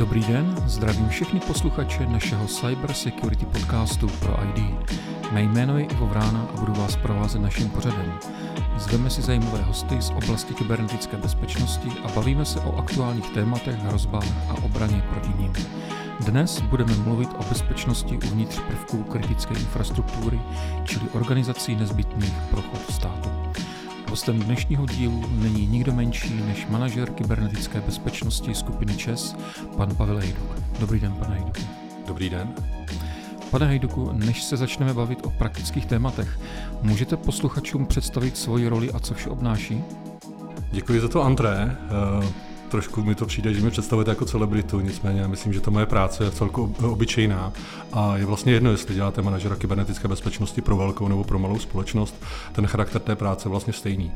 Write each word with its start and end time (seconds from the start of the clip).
Dobrý 0.00 0.20
den, 0.20 0.56
zdravím 0.66 1.08
všechny 1.08 1.40
posluchače 1.40 2.06
našeho 2.06 2.46
Cyber 2.46 2.92
Security 2.92 3.46
podcastu 3.46 4.08
pro 4.08 4.36
ID. 4.44 4.64
Mé 5.32 5.42
jméno 5.42 5.78
je 5.78 5.84
Ivo 5.84 6.06
Vrána 6.06 6.46
a 6.54 6.60
budu 6.60 6.72
vás 6.72 6.96
provázet 6.96 7.42
naším 7.42 7.70
pořadem. 7.70 8.12
Zveme 8.76 9.10
si 9.10 9.22
zajímavé 9.22 9.62
hosty 9.62 10.02
z 10.02 10.10
oblasti 10.10 10.54
kybernetické 10.54 11.16
bezpečnosti 11.16 11.88
a 12.04 12.12
bavíme 12.12 12.44
se 12.44 12.60
o 12.60 12.76
aktuálních 12.76 13.30
tématech, 13.30 13.76
hrozbách 13.76 14.50
a 14.50 14.54
obraně 14.62 15.04
proti 15.10 15.42
ním. 15.42 15.52
Dnes 16.20 16.60
budeme 16.60 16.94
mluvit 16.94 17.28
o 17.38 17.44
bezpečnosti 17.48 18.18
uvnitř 18.26 18.60
prvků 18.60 19.02
kritické 19.02 19.54
infrastruktury, 19.54 20.40
čili 20.84 21.08
organizací 21.08 21.76
nezbytných 21.76 22.34
pro 22.50 22.62
chod 22.62 22.90
státu. 22.90 23.49
Hostem 24.10 24.38
dnešního 24.38 24.86
dílu 24.86 25.24
není 25.30 25.66
nikdo 25.66 25.92
menší 25.92 26.42
než 26.46 26.66
manažer 26.66 27.10
kybernetické 27.10 27.80
bezpečnosti 27.80 28.54
skupiny 28.54 28.96
ČES, 28.96 29.36
pan 29.76 29.94
Pavel 29.96 30.18
Hejduk. 30.18 30.62
Dobrý 30.80 31.00
den, 31.00 31.12
pane 31.12 31.34
Hejduku. 31.34 31.60
Dobrý 32.06 32.30
den. 32.30 32.54
Pane 33.50 33.66
Hejduku, 33.66 34.12
než 34.12 34.42
se 34.42 34.56
začneme 34.56 34.94
bavit 34.94 35.26
o 35.26 35.30
praktických 35.30 35.86
tématech, 35.86 36.40
můžete 36.82 37.16
posluchačům 37.16 37.86
představit 37.86 38.36
svoji 38.36 38.68
roli 38.68 38.92
a 38.92 39.00
co 39.00 39.14
vše 39.14 39.30
obnáší? 39.30 39.84
Děkuji 40.72 41.00
za 41.00 41.08
to, 41.08 41.22
André. 41.22 41.76
Eh, 42.22 42.49
trošku 42.70 43.02
mi 43.02 43.14
to 43.14 43.26
přijde, 43.26 43.54
že 43.54 43.60
mi 43.60 43.70
představujete 43.70 44.10
jako 44.10 44.24
celebritu, 44.24 44.80
nicméně 44.80 45.28
myslím, 45.28 45.52
že 45.52 45.60
to 45.60 45.70
moje 45.70 45.86
práce 45.86 46.24
je 46.24 46.30
celku 46.30 46.74
obyčejná 46.82 47.52
a 47.92 48.16
je 48.16 48.26
vlastně 48.26 48.52
jedno, 48.52 48.70
jestli 48.70 48.94
děláte 48.94 49.22
manažera 49.22 49.56
kybernetické 49.56 50.08
bezpečnosti 50.08 50.60
pro 50.60 50.76
velkou 50.76 51.08
nebo 51.08 51.24
pro 51.24 51.38
malou 51.38 51.58
společnost, 51.58 52.14
ten 52.52 52.66
charakter 52.66 53.00
té 53.00 53.16
práce 53.16 53.46
je 53.46 53.50
vlastně 53.50 53.72
stejný. 53.72 54.12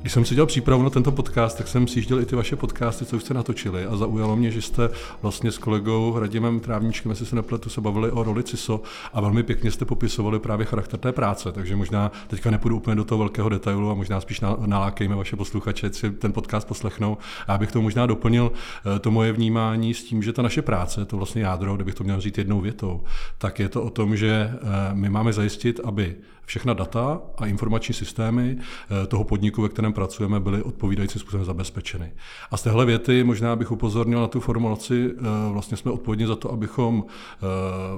Když 0.00 0.12
jsem 0.12 0.24
si 0.24 0.34
dělal 0.34 0.46
přípravu 0.46 0.82
na 0.82 0.90
tento 0.90 1.12
podcast, 1.12 1.58
tak 1.58 1.68
jsem 1.68 1.88
sjížděl 1.88 2.20
i 2.20 2.26
ty 2.26 2.36
vaše 2.36 2.56
podcasty, 2.56 3.06
co 3.06 3.16
už 3.16 3.22
jste 3.22 3.34
natočili 3.34 3.86
a 3.86 3.96
zaujalo 3.96 4.36
mě, 4.36 4.50
že 4.50 4.62
jste 4.62 4.90
vlastně 5.22 5.52
s 5.52 5.58
kolegou 5.58 6.18
Radimem 6.18 6.60
Trávničkem, 6.60 7.10
jestli 7.10 7.26
se 7.26 7.36
nepletu, 7.36 7.70
se 7.70 7.80
bavili 7.80 8.10
o 8.10 8.22
roli 8.22 8.42
CISO 8.42 8.82
a 9.12 9.20
velmi 9.20 9.42
pěkně 9.42 9.70
jste 9.70 9.84
popisovali 9.84 10.38
právě 10.38 10.66
charakter 10.66 11.00
té 11.00 11.12
práce, 11.12 11.52
takže 11.52 11.76
možná 11.76 12.12
teďka 12.26 12.50
nepůjdu 12.50 12.76
úplně 12.76 12.96
do 12.96 13.04
toho 13.04 13.18
velkého 13.18 13.48
detailu 13.48 13.90
a 13.90 13.94
možná 13.94 14.20
spíš 14.20 14.40
nalákejme 14.66 15.14
vaše 15.14 15.36
posluchače, 15.36 15.92
si 15.92 16.10
ten 16.10 16.32
podcast 16.32 16.68
poslechnou. 16.68 17.18
A 17.46 17.52
já 17.52 17.58
bych 17.58 17.72
to 17.72 17.82
možná 17.82 18.06
doplnil 18.06 18.52
eh, 18.52 18.98
to 18.98 19.10
moje 19.10 19.32
vnímání 19.32 19.94
s 19.94 20.04
tím, 20.04 20.22
že 20.22 20.32
ta 20.32 20.42
naše 20.42 20.62
práce, 20.62 21.04
to 21.04 21.16
vlastně 21.16 21.42
jádro, 21.42 21.74
kdybych 21.74 21.94
to 21.94 22.04
měl 22.04 22.20
říct 22.20 22.38
jednou 22.38 22.60
větou, 22.60 23.04
tak 23.38 23.58
je 23.58 23.68
to 23.68 23.82
o 23.82 23.90
tom, 23.90 24.16
že 24.16 24.50
eh, 24.52 24.58
my 24.92 25.08
máme 25.08 25.32
zajistit, 25.32 25.80
aby 25.84 26.16
všechna 26.48 26.74
data 26.74 27.20
a 27.38 27.46
informační 27.46 27.94
systémy 27.94 28.56
eh, 28.58 29.06
toho 29.06 29.24
podniku, 29.24 29.62
ve 29.62 29.68
kterém 29.68 29.92
pracujeme, 29.92 30.40
byly 30.40 30.62
odpovídajícím 30.62 31.20
způsobem 31.20 31.44
zabezpečeny. 31.44 32.12
A 32.50 32.56
z 32.56 32.62
téhle 32.62 32.86
věty 32.86 33.24
možná 33.24 33.56
bych 33.56 33.72
upozornil 33.72 34.20
na 34.20 34.26
tu 34.26 34.40
formulaci, 34.40 35.10
eh, 35.10 35.22
vlastně 35.52 35.76
jsme 35.76 35.90
odpovědní 35.90 36.26
za 36.26 36.36
to, 36.36 36.52
abychom 36.52 37.04
eh, 37.04 37.46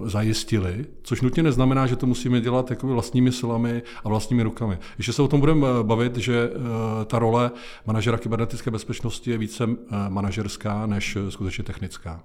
zajistili, 0.08 0.86
což 1.02 1.20
nutně 1.20 1.42
neznamená, 1.42 1.86
že 1.86 1.96
to 1.96 2.06
musíme 2.06 2.40
dělat 2.40 2.70
jako 2.70 2.86
vlastními 2.86 3.32
silami 3.32 3.82
a 4.04 4.08
vlastními 4.08 4.42
rukami. 4.42 4.78
Ještě 4.98 5.12
se 5.12 5.22
o 5.22 5.28
tom 5.28 5.40
budeme 5.40 5.66
bavit, 5.82 6.16
že 6.16 6.50
ta 7.06 7.18
role 7.18 7.50
manažera 7.86 8.18
kybernetické 8.18 8.70
bezpečnosti 8.70 9.30
je 9.30 9.38
více 9.38 9.66
manažerská 10.08 10.86
než 10.86 11.18
skutečně 11.28 11.64
technická. 11.64 12.22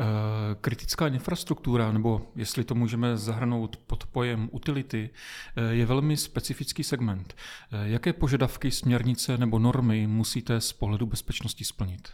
Eh, 0.00 0.56
kritická 0.60 1.06
infrastruktura, 1.06 1.92
nebo 1.92 2.32
jestli 2.36 2.64
to 2.64 2.74
můžeme 2.74 3.16
zahrnout 3.16 3.76
pod 3.76 4.06
pojem 4.06 4.48
utility, 4.52 5.10
eh, 5.56 5.74
je 5.74 5.86
velmi 5.86 6.16
specifický 6.16 6.84
segment. 6.84 7.34
Eh, 7.72 7.88
jaké 7.88 8.12
požadavky, 8.12 8.70
směrnice 8.70 9.38
nebo 9.38 9.58
normy 9.58 10.06
musíte 10.06 10.60
z 10.60 10.72
pohledu 10.72 11.06
bezpečnosti 11.06 11.64
splnit? 11.64 12.08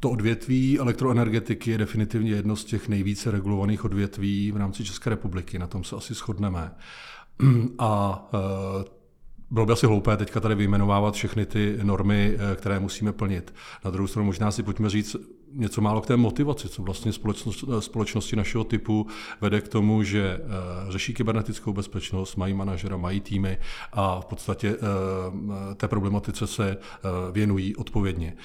To 0.00 0.10
odvětví 0.10 0.78
elektroenergetiky 0.78 1.70
je 1.70 1.78
definitivně 1.78 2.30
jedno 2.30 2.56
z 2.56 2.64
těch 2.64 2.88
nejvíce 2.88 3.30
regulovaných 3.30 3.84
odvětví 3.84 4.52
v 4.52 4.56
rámci 4.56 4.84
České 4.84 5.10
republiky, 5.10 5.58
na 5.58 5.66
tom 5.66 5.84
se 5.84 5.96
asi 5.96 6.14
shodneme. 6.14 6.70
A 7.78 8.22
bylo 9.50 9.66
by 9.66 9.72
asi 9.72 9.86
hloupé 9.86 10.16
teďka 10.16 10.40
tady 10.40 10.54
vyjmenovávat 10.54 11.14
všechny 11.14 11.46
ty 11.46 11.78
normy, 11.82 12.36
které 12.56 12.80
musíme 12.80 13.12
plnit. 13.12 13.54
Na 13.84 13.90
druhou 13.90 14.06
stranu 14.06 14.26
možná 14.26 14.50
si 14.50 14.62
pojďme 14.62 14.90
říct, 14.90 15.16
něco 15.56 15.80
málo 15.80 16.00
k 16.00 16.06
té 16.06 16.16
motivaci, 16.16 16.68
co 16.68 16.82
vlastně 16.82 17.12
společnost, 17.12 17.64
společnosti 17.78 18.36
našeho 18.36 18.64
typu 18.64 19.06
vede 19.40 19.60
k 19.60 19.68
tomu, 19.68 20.02
že 20.02 20.40
eh, 20.40 20.92
řeší 20.92 21.14
kybernetickou 21.14 21.72
bezpečnost, 21.72 22.36
mají 22.36 22.54
manažera, 22.54 22.96
mají 22.96 23.20
týmy 23.20 23.58
a 23.92 24.20
v 24.20 24.24
podstatě 24.24 24.76
eh, 24.76 25.74
té 25.74 25.88
problematice 25.88 26.46
se 26.46 26.70
eh, 26.70 27.08
věnují 27.32 27.76
odpovědně. 27.76 28.36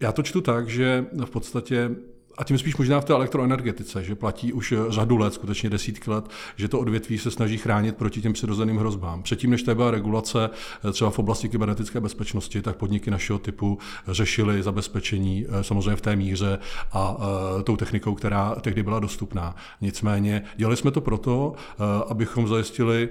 Já 0.00 0.12
to 0.12 0.22
čtu 0.22 0.40
tak, 0.40 0.68
že 0.68 1.06
v 1.24 1.30
podstatě 1.30 1.90
a 2.38 2.44
tím 2.44 2.58
spíš 2.58 2.76
možná 2.76 3.00
v 3.00 3.04
té 3.04 3.12
elektroenergetice, 3.12 4.04
že 4.04 4.14
platí 4.14 4.52
už 4.52 4.74
řadu 4.88 5.16
let, 5.16 5.34
skutečně 5.34 5.70
desítky 5.70 6.10
let, 6.10 6.28
že 6.56 6.68
to 6.68 6.80
odvětví 6.80 7.18
se 7.18 7.30
snaží 7.30 7.58
chránit 7.58 7.96
proti 7.96 8.22
těm 8.22 8.32
přirozeným 8.32 8.76
hrozbám. 8.76 9.22
Předtím, 9.22 9.50
než 9.50 9.62
to 9.62 9.74
byla 9.74 9.90
regulace 9.90 10.50
eh, 10.88 10.92
třeba 10.92 11.10
v 11.10 11.18
oblasti 11.18 11.48
kybernetické 11.48 12.00
bezpečnosti, 12.00 12.62
tak 12.62 12.76
podniky 12.76 13.10
našeho 13.10 13.38
typu 13.38 13.78
řešily 14.08 14.62
zabezpečení 14.62 15.46
eh, 15.48 15.64
samozřejmě 15.64 15.96
v 15.96 16.00
té 16.00 16.16
míře 16.16 16.58
a 16.92 17.16
eh, 17.18 17.62
tou 17.62 17.76
technikou, 17.76 18.14
která 18.14 18.54
tehdy 18.54 18.82
byla 18.82 19.00
dostupná. 19.00 19.56
Nicméně 19.80 20.42
dělali 20.56 20.76
jsme 20.76 20.90
to 20.90 21.00
proto, 21.00 21.54
abychom 22.08 22.48
zajistili 22.48 23.08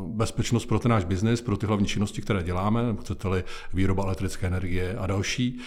bezpečnost 0.00 0.66
pro 0.66 0.78
ten 0.78 0.90
náš 0.90 1.04
biznis, 1.04 1.40
pro 1.40 1.56
ty 1.56 1.66
hlavní 1.66 1.86
činnosti, 1.86 2.22
které 2.22 2.42
děláme, 2.42 2.96
chcete-li 3.00 3.44
výroba 3.74 4.04
elektrické 4.04 4.46
energie 4.46 4.96
a 4.98 5.06
další. 5.06 5.58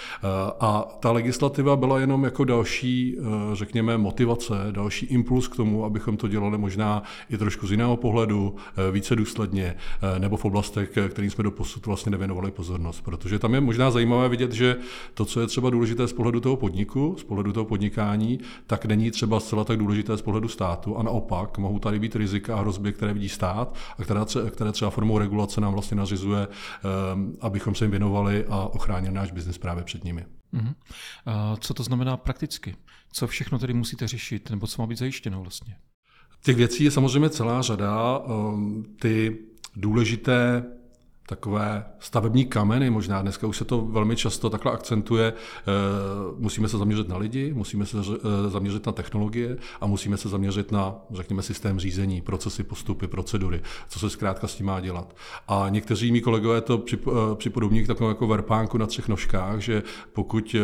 A 0.60 0.98
ta 1.00 1.12
legislativa 1.12 1.76
byla 1.76 2.00
jenom 2.00 2.24
jako 2.24 2.44
další 2.44 2.69
další, 2.70 3.18
eh, 3.20 3.56
řekněme, 3.56 3.98
motivace, 3.98 4.54
další 4.72 5.06
impuls 5.06 5.48
k 5.48 5.56
tomu, 5.56 5.86
abychom 5.86 6.18
to 6.18 6.28
dělali 6.28 6.58
možná 6.58 7.04
i 7.30 7.38
trošku 7.38 7.68
z 7.68 7.72
jiného 7.72 7.98
pohledu, 7.98 8.56
eh, 8.56 8.92
více 8.92 9.16
důsledně, 9.16 9.76
eh, 10.16 10.20
nebo 10.20 10.38
v 10.38 10.46
oblastech, 10.46 10.98
kterým 11.10 11.32
jsme 11.32 11.44
do 11.44 11.52
posud 11.52 11.86
vlastně 11.86 12.10
nevěnovali 12.12 12.52
pozornost. 12.52 13.02
Protože 13.02 13.40
tam 13.40 13.54
je 13.54 13.62
možná 13.62 13.92
zajímavé 13.92 14.30
vidět, 14.30 14.52
že 14.52 14.78
to, 15.14 15.26
co 15.26 15.42
je 15.42 15.48
třeba 15.48 15.70
důležité 15.70 16.08
z 16.08 16.14
pohledu 16.14 16.40
toho 16.40 16.56
podniku, 16.56 17.16
z 17.20 17.24
pohledu 17.24 17.54
toho 17.54 17.66
podnikání, 17.66 18.40
tak 18.68 18.86
není 18.86 19.12
třeba 19.12 19.40
zcela 19.40 19.64
tak 19.64 19.78
důležité 19.78 20.18
z 20.18 20.22
pohledu 20.22 20.48
státu. 20.48 20.98
A 20.98 21.04
naopak 21.04 21.58
mohou 21.58 21.80
tady 21.80 22.00
být 22.00 22.16
rizika 22.16 22.56
a 22.56 22.60
hrozby, 22.60 22.94
které 22.94 23.14
vidí 23.14 23.30
stát 23.30 23.76
a 23.98 24.04
které, 24.04 24.22
které 24.52 24.72
třeba 24.72 24.92
formou 24.92 25.18
regulace 25.18 25.62
nám 25.62 25.74
vlastně 25.74 25.98
nařizuje, 25.98 26.48
abychom 27.42 27.76
se 27.76 27.86
jim 27.86 27.92
věnovali 27.92 28.46
a 28.50 28.66
ochránili 28.66 29.14
náš 29.14 29.32
biznis 29.32 29.58
právě 29.58 29.84
před 29.84 30.04
nimi. 30.04 30.39
Uh-huh. 30.54 30.76
A 31.26 31.56
co 31.56 31.74
to 31.74 31.84
znamená 31.84 32.18
prakticky? 32.18 32.76
Co 33.12 33.28
všechno 33.28 33.60
tedy 33.60 33.74
musíte 33.74 34.08
řešit, 34.08 34.50
nebo 34.50 34.68
co 34.68 34.82
má 34.82 34.88
být 34.88 34.98
zajištěno 34.98 35.42
vlastně? 35.42 35.76
Těch 36.44 36.56
věcí 36.56 36.84
je 36.84 36.92
samozřejmě 36.92 37.30
celá 37.30 37.62
řada. 37.62 38.22
Ehm, 38.26 38.84
ty 39.02 39.38
důležité 39.76 40.64
takové 41.30 41.86
stavební 42.00 42.46
kameny, 42.46 42.90
možná 42.90 43.22
dneska 43.22 43.48
už 43.48 43.58
se 43.58 43.66
to 43.66 43.82
velmi 43.82 44.16
často 44.16 44.50
takhle 44.50 44.72
akcentuje. 44.72 45.34
Eh, 45.34 45.72
musíme 46.38 46.70
se 46.70 46.78
zaměřit 46.78 47.08
na 47.10 47.18
lidi, 47.18 47.54
musíme 47.54 47.86
se 47.86 47.98
eh, 47.98 48.50
zaměřit 48.50 48.86
na 48.86 48.92
technologie 48.92 49.58
a 49.82 49.88
musíme 49.88 50.18
se 50.18 50.30
zaměřit 50.30 50.72
na, 50.72 50.96
řekněme, 51.12 51.42
systém 51.42 51.80
řízení, 51.80 52.22
procesy, 52.22 52.64
postupy, 52.64 53.08
procedury, 53.08 53.62
co 53.90 54.00
se 54.00 54.10
zkrátka 54.10 54.48
s 54.48 54.56
tím 54.56 54.66
má 54.66 54.80
dělat. 54.80 55.16
A 55.48 55.66
někteří 55.70 56.12
mý 56.12 56.22
kolegové 56.22 56.62
to 56.62 56.84
eh, 56.94 56.98
připodobní 57.36 57.84
k 57.84 57.88
takovému 57.88 58.12
jako 58.12 58.28
verpánku 58.28 58.78
na 58.78 58.86
třech 58.86 59.08
nožkách, 59.08 59.60
že 59.60 59.84
pokud 60.14 60.56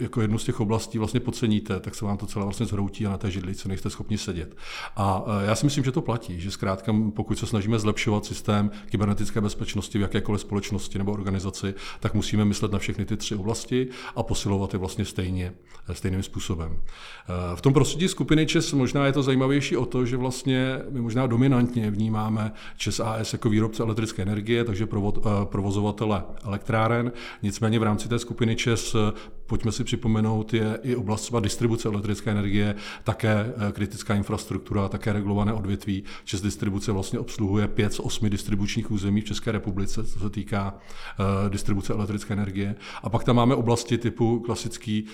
jako 0.00 0.20
jednu 0.20 0.38
z 0.38 0.44
těch 0.44 0.60
oblastí 0.60 0.98
vlastně 0.98 1.20
podceníte, 1.20 1.80
tak 1.80 1.94
se 1.94 2.04
vám 2.04 2.16
to 2.16 2.26
celé 2.26 2.44
vlastně 2.44 2.66
zhroutí 2.66 3.06
a 3.06 3.10
na 3.10 3.18
té 3.18 3.30
židlici 3.30 3.68
nejste 3.68 3.90
schopni 3.90 4.18
sedět. 4.18 4.56
A 4.96 5.24
já 5.44 5.54
si 5.54 5.66
myslím, 5.66 5.84
že 5.84 5.92
to 5.92 6.02
platí, 6.02 6.40
že 6.40 6.50
zkrátka 6.50 6.94
pokud 7.14 7.38
se 7.38 7.46
snažíme 7.46 7.78
zlepšovat 7.78 8.24
systém 8.24 8.70
kybernetické 8.90 9.40
bezpečnosti 9.40 9.98
v 9.98 10.07
jakékoliv 10.08 10.40
společnosti 10.40 10.98
nebo 10.98 11.12
organizaci, 11.12 11.74
tak 12.00 12.14
musíme 12.14 12.44
myslet 12.44 12.72
na 12.72 12.78
všechny 12.78 13.04
ty 13.04 13.16
tři 13.16 13.34
oblasti 13.34 13.88
a 14.16 14.22
posilovat 14.22 14.72
je 14.72 14.78
vlastně 14.78 15.04
stejně, 15.04 15.52
stejným 15.92 16.22
způsobem. 16.22 16.78
Eh, 16.82 17.56
v 17.56 17.60
tom 17.60 17.72
prostředí 17.72 18.08
skupiny 18.08 18.46
ČES 18.46 18.72
možná 18.72 19.06
je 19.06 19.12
to 19.12 19.22
zajímavější 19.22 19.76
o 19.76 19.86
to, 19.86 20.06
že 20.06 20.16
vlastně 20.16 20.78
my 20.90 21.00
možná 21.00 21.26
dominantně 21.26 21.90
vnímáme 21.90 22.52
ČES 22.76 23.00
AS 23.00 23.32
jako 23.32 23.48
výrobce 23.48 23.82
elektrické 23.82 24.22
energie, 24.22 24.64
takže 24.64 24.84
eh, 24.84 25.28
provozovatele 25.44 26.22
elektráren. 26.44 27.12
Nicméně 27.42 27.78
v 27.78 27.82
rámci 27.82 28.08
té 28.08 28.18
skupiny 28.18 28.56
ČES 28.56 28.94
eh, 28.94 29.37
pojďme 29.48 29.72
si 29.72 29.84
připomenout, 29.84 30.54
je 30.54 30.78
i 30.82 30.96
oblast 30.96 31.22
třeba 31.22 31.40
distribuce 31.40 31.88
elektrické 31.88 32.30
energie, 32.30 32.74
také 33.04 33.52
kritická 33.72 34.14
infrastruktura, 34.14 34.88
také 34.88 35.12
regulované 35.12 35.52
odvětví. 35.52 36.04
ČES 36.24 36.40
distribuce 36.40 36.92
vlastně 36.92 37.18
obsluhuje 37.18 37.68
pět 37.68 37.92
z 37.92 38.00
osmi 38.00 38.30
distribučních 38.30 38.90
území 38.90 39.20
v 39.20 39.24
České 39.24 39.52
republice, 39.52 40.04
co 40.04 40.18
se 40.18 40.30
týká 40.30 40.74
uh, 40.74 41.50
distribuce 41.50 41.92
elektrické 41.92 42.34
energie. 42.34 42.76
A 43.02 43.10
pak 43.10 43.24
tam 43.24 43.36
máme 43.36 43.54
oblasti 43.54 43.98
typu 43.98 44.40
klasický 44.40 45.06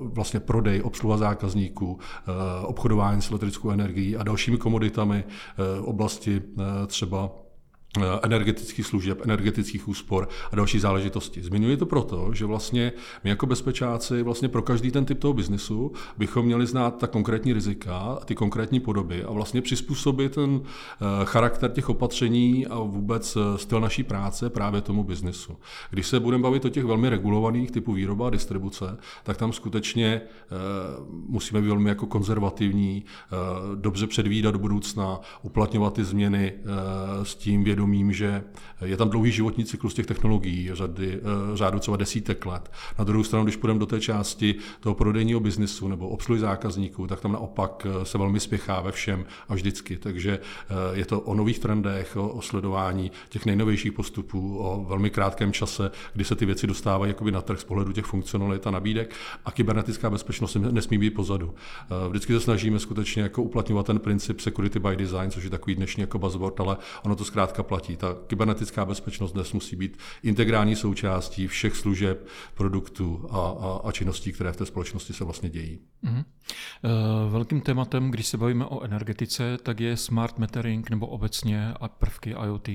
vlastně 0.00 0.40
prodej, 0.40 0.82
obsluha 0.84 1.16
zákazníků, 1.16 1.86
uh, 1.92 1.98
obchodování 2.62 3.22
s 3.22 3.30
elektrickou 3.30 3.70
energií 3.70 4.16
a 4.16 4.22
dalšími 4.22 4.56
komoditami, 4.56 5.24
oblasti 5.84 6.42
třeba 6.86 7.30
Eh, 7.30 7.47
energetických 8.22 8.86
služeb, 8.86 9.20
energetických 9.24 9.88
úspor 9.88 10.28
a 10.52 10.56
další 10.56 10.78
záležitosti. 10.78 11.42
Zmiňuji 11.42 11.76
to 11.76 11.86
proto, 11.86 12.30
že 12.32 12.44
vlastně 12.44 12.92
my 13.24 13.30
jako 13.30 13.46
bezpečáci 13.46 14.22
vlastně 14.22 14.48
pro 14.48 14.62
každý 14.62 14.90
ten 14.90 15.04
typ 15.04 15.18
toho 15.18 15.34
biznesu 15.34 15.92
bychom 16.18 16.46
měli 16.46 16.66
znát 16.66 16.98
ta 16.98 17.06
konkrétní 17.06 17.52
rizika, 17.52 18.18
ty 18.24 18.34
konkrétní 18.34 18.80
podoby 18.80 19.24
a 19.24 19.32
vlastně 19.32 19.62
přizpůsobit 19.62 20.34
ten 20.34 20.60
eh, 20.62 21.04
charakter 21.24 21.70
těch 21.70 21.88
opatření 21.88 22.66
a 22.66 22.78
vůbec 22.78 23.36
eh, 23.36 23.58
styl 23.58 23.80
naší 23.80 24.02
práce 24.02 24.50
právě 24.50 24.80
tomu 24.80 25.04
biznesu. 25.04 25.56
Když 25.90 26.06
se 26.06 26.20
budeme 26.20 26.42
bavit 26.42 26.64
o 26.64 26.68
těch 26.68 26.84
velmi 26.84 27.08
regulovaných 27.08 27.70
typů 27.70 27.92
výroba 27.92 28.26
a 28.26 28.30
distribuce, 28.30 28.98
tak 29.22 29.36
tam 29.36 29.52
skutečně 29.52 30.20
musíme 31.10 31.60
být 31.60 31.68
velmi 31.68 31.88
jako 31.88 32.06
konzervativní, 32.06 33.04
dobře 33.74 34.06
předvídat 34.06 34.50
do 34.50 34.58
budoucna, 34.58 35.20
uplatňovat 35.42 35.94
ty 35.94 36.04
změny 36.04 36.52
s 37.22 37.34
tím 37.34 37.64
vědomím, 37.64 37.77
vědomím, 37.78 38.12
že 38.12 38.44
je 38.84 38.96
tam 38.96 39.10
dlouhý 39.10 39.32
životní 39.32 39.64
cyklus 39.64 39.94
těch 39.94 40.06
technologií, 40.06 40.70
řady, 40.72 41.14
eh, 41.14 41.56
řádu 41.56 41.78
třeba 41.78 41.96
desítek 41.96 42.46
let. 42.46 42.72
Na 42.98 43.04
druhou 43.04 43.24
stranu, 43.24 43.44
když 43.44 43.56
půjdeme 43.56 43.80
do 43.80 43.86
té 43.86 44.00
části 44.00 44.54
toho 44.80 44.94
prodejního 44.94 45.40
biznesu 45.40 45.88
nebo 45.88 46.08
obsluhy 46.08 46.40
zákazníků, 46.40 47.06
tak 47.06 47.20
tam 47.20 47.32
naopak 47.32 47.86
eh, 47.86 48.04
se 48.04 48.18
velmi 48.18 48.40
spěchá 48.40 48.80
ve 48.80 48.92
všem 48.92 49.24
a 49.48 49.54
vždycky. 49.54 49.96
Takže 49.96 50.38
eh, 50.38 50.98
je 50.98 51.06
to 51.06 51.20
o 51.20 51.34
nových 51.34 51.58
trendech, 51.58 52.16
o, 52.16 52.28
o 52.28 52.42
sledování 52.42 53.10
těch 53.28 53.46
nejnovějších 53.46 53.92
postupů, 53.92 54.58
o 54.58 54.84
velmi 54.88 55.10
krátkém 55.10 55.52
čase, 55.52 55.90
kdy 56.14 56.24
se 56.24 56.34
ty 56.34 56.46
věci 56.46 56.66
dostávají 56.66 57.10
jakoby 57.10 57.32
na 57.32 57.40
trh 57.40 57.60
z 57.60 57.64
pohledu 57.64 57.92
těch 57.92 58.04
funkcionalit 58.04 58.66
a 58.66 58.70
nabídek 58.70 59.14
a 59.44 59.52
kybernetická 59.52 60.10
bezpečnost 60.10 60.56
nesmí 60.56 60.98
být 60.98 61.10
pozadu. 61.10 61.54
Vždycky 62.08 62.32
se 62.32 62.40
snažíme 62.40 62.78
skutečně 62.78 63.22
jako 63.22 63.42
uplatňovat 63.42 63.86
ten 63.86 63.98
princip 63.98 64.40
security 64.40 64.78
by 64.78 64.96
design, 64.96 65.30
což 65.30 65.44
je 65.44 65.50
takový 65.50 65.74
dnešní 65.74 66.00
jako 66.00 66.18
buzzword, 66.18 66.60
ale 66.60 66.76
ono 67.02 67.16
to 67.16 67.24
zkrátka 67.24 67.62
platí. 67.68 67.96
Ta 67.96 68.16
kybernetická 68.26 68.84
bezpečnost 68.84 69.32
dnes 69.32 69.52
musí 69.52 69.76
být 69.76 69.98
integrální 70.22 70.76
součástí 70.76 71.46
všech 71.46 71.76
služeb, 71.76 72.28
produktů 72.54 73.26
a, 73.30 73.36
a, 73.36 73.80
a 73.88 73.92
činností, 73.92 74.32
které 74.32 74.52
v 74.52 74.56
té 74.56 74.66
společnosti 74.66 75.12
se 75.12 75.24
vlastně 75.24 75.50
dějí. 75.50 75.78
Mm-hmm. 76.04 76.24
Velkým 77.28 77.60
tématem, 77.60 78.10
když 78.10 78.26
se 78.26 78.36
bavíme 78.36 78.64
o 78.64 78.82
energetice, 78.82 79.58
tak 79.62 79.80
je 79.80 79.96
smart 79.96 80.38
metering 80.38 80.90
nebo 80.90 81.06
obecně 81.06 81.74
a 81.80 81.88
prvky 81.88 82.30
IoT. 82.30 82.68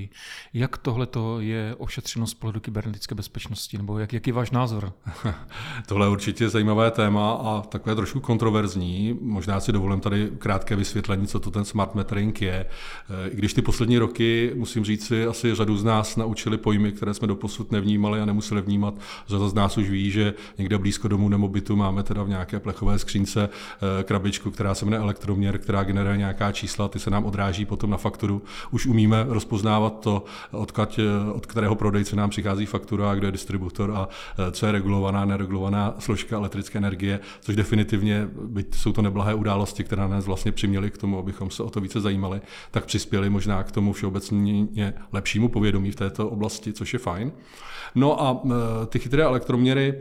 Jak 0.52 0.76
tohle 0.76 1.08
je 1.38 1.74
ošetřeno 1.78 2.26
z 2.26 2.34
pohledu 2.34 2.60
kybernetické 2.60 3.14
bezpečnosti, 3.14 3.78
nebo 3.78 3.98
jak, 3.98 4.12
jaký 4.12 4.30
je 4.30 4.34
váš 4.34 4.50
názor? 4.50 4.92
tohle 5.86 6.06
je 6.06 6.10
určitě 6.10 6.48
zajímavé 6.48 6.90
téma 6.90 7.32
a 7.32 7.60
takové 7.60 7.94
trošku 7.94 8.20
kontroverzní. 8.20 9.18
Možná 9.20 9.60
si 9.60 9.72
dovolím 9.72 10.00
tady 10.00 10.30
krátké 10.38 10.76
vysvětlení, 10.76 11.26
co 11.26 11.40
to 11.40 11.50
ten 11.50 11.64
smart 11.64 11.94
metering 11.94 12.42
je. 12.42 12.66
Eh, 13.26 13.28
I 13.30 13.36
když 13.36 13.54
ty 13.54 13.62
poslední 13.62 13.98
roky, 13.98 14.52
musím 14.54 14.83
říct 14.84 15.06
si, 15.06 15.26
asi 15.26 15.54
řadu 15.54 15.76
z 15.76 15.84
nás 15.84 16.16
naučili 16.16 16.58
pojmy, 16.58 16.92
které 16.92 17.14
jsme 17.14 17.28
doposud 17.28 17.72
nevnímali 17.72 18.20
a 18.20 18.24
nemuseli 18.24 18.62
vnímat. 18.62 18.94
Řada 19.28 19.48
z 19.48 19.54
nás 19.54 19.78
už 19.78 19.90
ví, 19.90 20.10
že 20.10 20.34
někde 20.58 20.78
blízko 20.78 21.08
domu 21.08 21.28
nebo 21.28 21.48
bytu 21.48 21.76
máme 21.76 22.02
teda 22.02 22.22
v 22.22 22.28
nějaké 22.28 22.60
plechové 22.60 22.98
skřínce 22.98 23.48
Eh, 24.00 24.04
krabičku, 24.04 24.50
která 24.50 24.74
se 24.74 24.84
jmenuje 24.84 25.02
elektroměr, 25.02 25.58
která 25.58 25.82
generuje 25.82 26.16
nějaká 26.16 26.52
čísla, 26.52 26.88
ty 26.88 26.98
se 26.98 27.10
nám 27.10 27.24
odráží 27.24 27.64
potom 27.64 27.90
na 27.90 27.96
fakturu. 27.96 28.42
Už 28.70 28.86
umíme 28.86 29.26
rozpoznávat 29.28 30.00
to, 30.00 30.24
odkud, 30.50 30.98
eh, 30.98 31.32
od 31.32 31.46
kterého 31.46 31.74
prodejce 31.74 32.16
nám 32.16 32.30
přichází 32.30 32.66
faktura 32.66 33.10
a 33.10 33.14
kdo 33.14 33.26
je 33.26 33.32
distributor 33.32 33.92
a 33.94 34.08
eh, 34.38 34.52
co 34.52 34.66
je 34.66 34.72
regulovaná, 34.72 35.24
neregulovaná 35.24 35.94
složka 35.98 36.36
elektrické 36.36 36.78
energie, 36.78 37.20
což 37.40 37.56
definitivně, 37.56 38.28
byť 38.46 38.74
jsou 38.74 38.92
to 38.92 39.02
neblahé 39.02 39.34
události, 39.34 39.84
které 39.84 40.08
nás 40.08 40.26
vlastně 40.26 40.52
přiměly 40.52 40.90
k 40.90 40.98
tomu, 40.98 41.18
abychom 41.18 41.50
se 41.50 41.62
o 41.62 41.70
to 41.70 41.80
více 41.80 42.00
zajímali, 42.00 42.40
tak 42.70 42.84
přispěli 42.84 43.30
možná 43.30 43.62
k 43.62 43.72
tomu 43.72 43.92
všeobecně 43.92 44.66
lepšímu 45.12 45.48
povědomí 45.48 45.90
v 45.90 45.96
této 45.96 46.28
oblasti, 46.28 46.72
což 46.72 46.92
je 46.92 46.98
fajn. 46.98 47.32
No 47.94 48.22
a 48.22 48.42
ty 48.86 48.98
chytré 48.98 49.22
elektroměry 49.22 50.00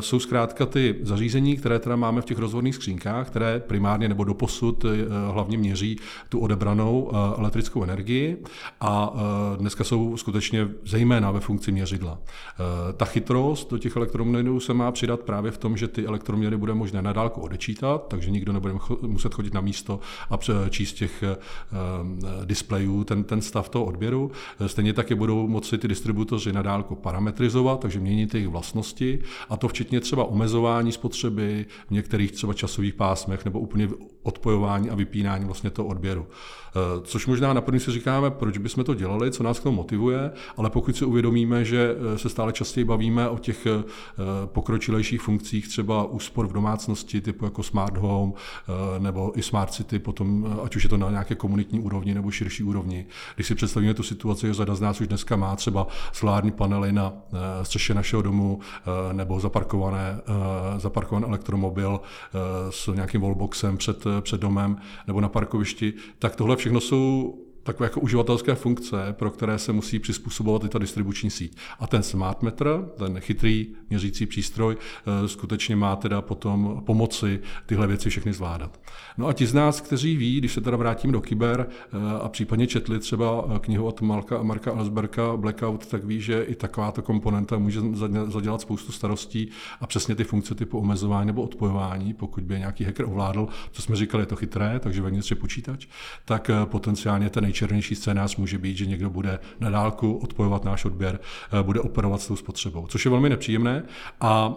jsou 0.00 0.20
zkrátka 0.20 0.66
ty 0.66 0.96
zařízení, 1.02 1.56
které 1.56 1.78
teda 1.78 1.96
máme 1.96 2.20
v 2.20 2.24
těch 2.24 2.38
rozvodných 2.38 2.74
skřínkách, 2.74 3.26
které 3.26 3.60
primárně 3.60 4.08
nebo 4.08 4.24
doposud 4.24 4.84
eh, 4.84 4.88
hlavně 5.32 5.58
měří 5.58 5.98
tu 6.28 6.38
odebranou 6.38 7.10
elektrickou 7.38 7.82
energii 7.82 8.42
a 8.80 9.12
dneska 9.58 9.84
jsou 9.84 10.16
skutečně 10.16 10.68
zejména 10.84 11.30
ve 11.30 11.40
funkci 11.40 11.72
měřidla. 11.72 12.18
Ta 12.96 13.04
chytrost 13.04 13.70
do 13.70 13.78
těch 13.78 13.96
elektroměrů 13.96 14.60
se 14.60 14.74
má 14.74 14.92
přidat 14.92 15.20
právě 15.20 15.50
v 15.50 15.58
tom, 15.58 15.76
že 15.76 15.88
ty 15.88 16.06
elektroměry 16.06 16.56
bude 16.56 16.74
možné 16.74 17.02
na 17.02 17.12
dálku 17.12 17.40
odečítat, 17.40 18.08
takže 18.08 18.30
nikdo 18.30 18.52
nebude 18.52 18.74
muset 19.02 19.34
chodit 19.34 19.54
na 19.54 19.60
místo 19.60 20.00
a 20.30 20.38
číst 20.70 20.92
těch 20.92 21.24
displejů 22.44 23.04
ten, 23.04 23.24
ten 23.24 23.40
stav 23.40 23.68
toho 23.68 23.84
odběru. 23.94 24.30
Stejně 24.66 24.92
také 24.92 25.14
budou 25.14 25.48
moci 25.48 25.78
ty 25.78 25.88
distributoři 25.88 26.52
na 26.52 26.62
dálku 26.62 26.94
parametrizovat, 26.94 27.80
takže 27.80 28.00
měnit 28.00 28.34
jejich 28.34 28.48
vlastnosti 28.48 29.18
a 29.48 29.56
to 29.56 29.68
včetně 29.68 30.00
třeba 30.00 30.24
omezování 30.24 30.92
spotřeby, 30.92 31.66
v 31.88 31.90
některých 31.90 32.32
třeba 32.32 32.54
časových 32.54 32.94
pásmech 32.94 33.44
nebo 33.44 33.60
úplně 33.60 33.88
odpojování 34.22 34.90
a 34.90 34.94
vypínání 34.94 35.44
vlastně 35.44 35.70
toho 35.70 35.88
odběru. 35.88 36.26
Eh, 36.76 37.00
což 37.04 37.26
možná 37.26 37.52
na 37.52 37.60
první 37.60 37.80
si 37.80 37.92
říkáme, 37.92 38.30
proč 38.30 38.58
bychom 38.58 38.84
to 38.84 38.94
dělali, 38.94 39.30
co 39.30 39.42
nás 39.42 39.60
k 39.60 39.62
tomu 39.62 39.76
motivuje, 39.76 40.30
ale 40.56 40.70
pokud 40.70 40.96
si 40.96 41.04
uvědomíme, 41.04 41.64
že 41.64 41.96
eh, 42.14 42.18
se 42.18 42.28
stále 42.28 42.52
častěji 42.52 42.84
bavíme 42.84 43.28
o 43.28 43.38
těch 43.38 43.66
eh, 43.66 43.82
pokročilejších 44.46 45.20
funkcích, 45.20 45.68
třeba 45.68 46.04
úspor 46.04 46.46
v 46.46 46.52
domácnosti, 46.52 47.20
typu 47.20 47.44
jako 47.44 47.62
smart 47.62 47.96
home 47.96 48.32
nebo 48.98 49.38
i 49.38 49.42
smart 49.42 49.72
city, 49.72 49.98
potom, 49.98 50.58
ať 50.64 50.76
už 50.76 50.82
je 50.82 50.88
to 50.88 50.96
na 50.96 51.10
nějaké 51.10 51.34
komunitní 51.34 51.80
úrovni 51.80 52.14
nebo 52.14 52.30
širší 52.30 52.62
úrovni. 52.62 53.06
Když 53.34 53.46
si 53.46 53.54
představíme 53.54 53.83
tu 53.92 54.02
situaci, 54.02 54.46
že 54.46 54.54
řada 54.54 54.74
z 54.74 54.80
nás 54.80 55.00
už 55.00 55.06
dneska 55.08 55.36
má 55.36 55.56
třeba 55.56 55.86
solární 56.12 56.50
panely 56.50 56.92
na 56.92 57.12
střeše 57.62 57.94
našeho 57.94 58.22
domu 58.22 58.60
nebo 59.12 59.40
zaparkované, 59.40 60.20
zaparkovaný 60.76 61.26
elektromobil 61.26 62.00
s 62.70 62.94
nějakým 62.94 63.20
wallboxem 63.20 63.76
před, 63.76 64.04
před 64.20 64.40
domem 64.40 64.76
nebo 65.06 65.20
na 65.20 65.28
parkovišti, 65.28 65.92
tak 66.18 66.36
tohle 66.36 66.56
všechno 66.56 66.80
jsou 66.80 67.34
takové 67.64 67.86
jako 67.86 68.00
uživatelské 68.00 68.54
funkce, 68.54 68.96
pro 69.12 69.30
které 69.30 69.58
se 69.58 69.72
musí 69.72 69.98
přizpůsobovat 69.98 70.64
i 70.64 70.68
ta 70.68 70.78
distribuční 70.78 71.30
síť. 71.30 71.56
A 71.78 71.86
ten 71.86 72.02
smart 72.02 72.42
meter, 72.42 72.84
ten 72.98 73.20
chytrý 73.20 73.66
měřící 73.90 74.26
přístroj, 74.26 74.76
eh, 74.76 75.28
skutečně 75.28 75.76
má 75.76 75.96
teda 75.96 76.22
potom 76.22 76.82
pomoci 76.86 77.40
tyhle 77.66 77.86
věci 77.86 78.10
všechny 78.10 78.32
zvládat. 78.32 78.80
No 79.18 79.26
a 79.26 79.32
ti 79.32 79.46
z 79.46 79.54
nás, 79.54 79.80
kteří 79.80 80.16
ví, 80.16 80.38
když 80.38 80.52
se 80.52 80.60
teda 80.60 80.76
vrátím 80.76 81.12
do 81.12 81.20
kyber 81.20 81.66
eh, 81.68 81.96
a 82.22 82.28
případně 82.28 82.66
četli 82.66 82.98
třeba 82.98 83.44
eh, 83.56 83.58
knihu 83.58 83.86
od 83.86 84.00
Marka, 84.00 84.42
Marka 84.42 84.72
Alsberka 84.72 85.36
Blackout, 85.36 85.86
tak 85.86 86.04
ví, 86.04 86.20
že 86.20 86.42
i 86.42 86.54
takováto 86.54 87.02
komponenta 87.02 87.58
může 87.58 87.80
zadělat 88.26 88.60
spoustu 88.60 88.92
starostí 88.92 89.48
a 89.80 89.86
přesně 89.86 90.14
ty 90.14 90.24
funkce 90.24 90.54
typu 90.54 90.78
omezování 90.78 91.26
nebo 91.26 91.42
odpojování, 91.42 92.14
pokud 92.14 92.44
by 92.44 92.58
nějaký 92.58 92.84
hacker 92.84 93.06
ovládl, 93.06 93.48
co 93.72 93.82
jsme 93.82 93.96
říkali, 93.96 94.22
je 94.22 94.26
to 94.26 94.36
chytré, 94.36 94.80
takže 94.80 95.02
vevnitř 95.02 95.30
je 95.30 95.36
počítač, 95.36 95.86
tak 96.24 96.50
potenciálně 96.64 97.30
ten 97.30 97.44
nejčernější 97.54 97.94
scénář 97.94 98.36
může 98.36 98.58
být, 98.58 98.76
že 98.76 98.86
někdo 98.86 99.10
bude 99.10 99.38
na 99.60 99.70
dálku 99.70 100.16
odpojovat 100.22 100.64
náš 100.64 100.84
odběr, 100.84 101.20
eh, 101.52 101.62
bude 101.62 101.80
operovat 101.80 102.20
s 102.20 102.26
tou 102.26 102.36
spotřebou, 102.36 102.86
což 102.86 103.04
je 103.04 103.10
velmi 103.10 103.28
nepříjemné 103.28 103.82
a 104.20 104.54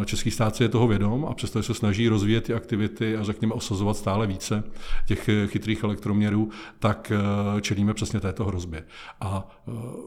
eh, 0.00 0.04
český 0.04 0.30
stát 0.30 0.56
si 0.56 0.62
je 0.62 0.68
toho 0.68 0.88
vědom 0.88 1.26
a 1.30 1.34
přesto 1.34 1.62
se 1.62 1.74
snaží 1.74 2.08
rozvíjet 2.08 2.44
ty 2.44 2.54
aktivity 2.54 3.16
a 3.16 3.22
řekněme 3.22 3.54
osazovat 3.54 3.96
stále 3.96 4.26
více 4.26 4.64
těch 5.06 5.28
eh, 5.28 5.46
chytrých 5.46 5.84
elektroměrů, 5.84 6.50
tak 6.78 7.12
čelíme 7.60 7.94
přesně 7.94 8.20
této 8.20 8.44
hrozbě. 8.44 8.84
A 9.20 9.48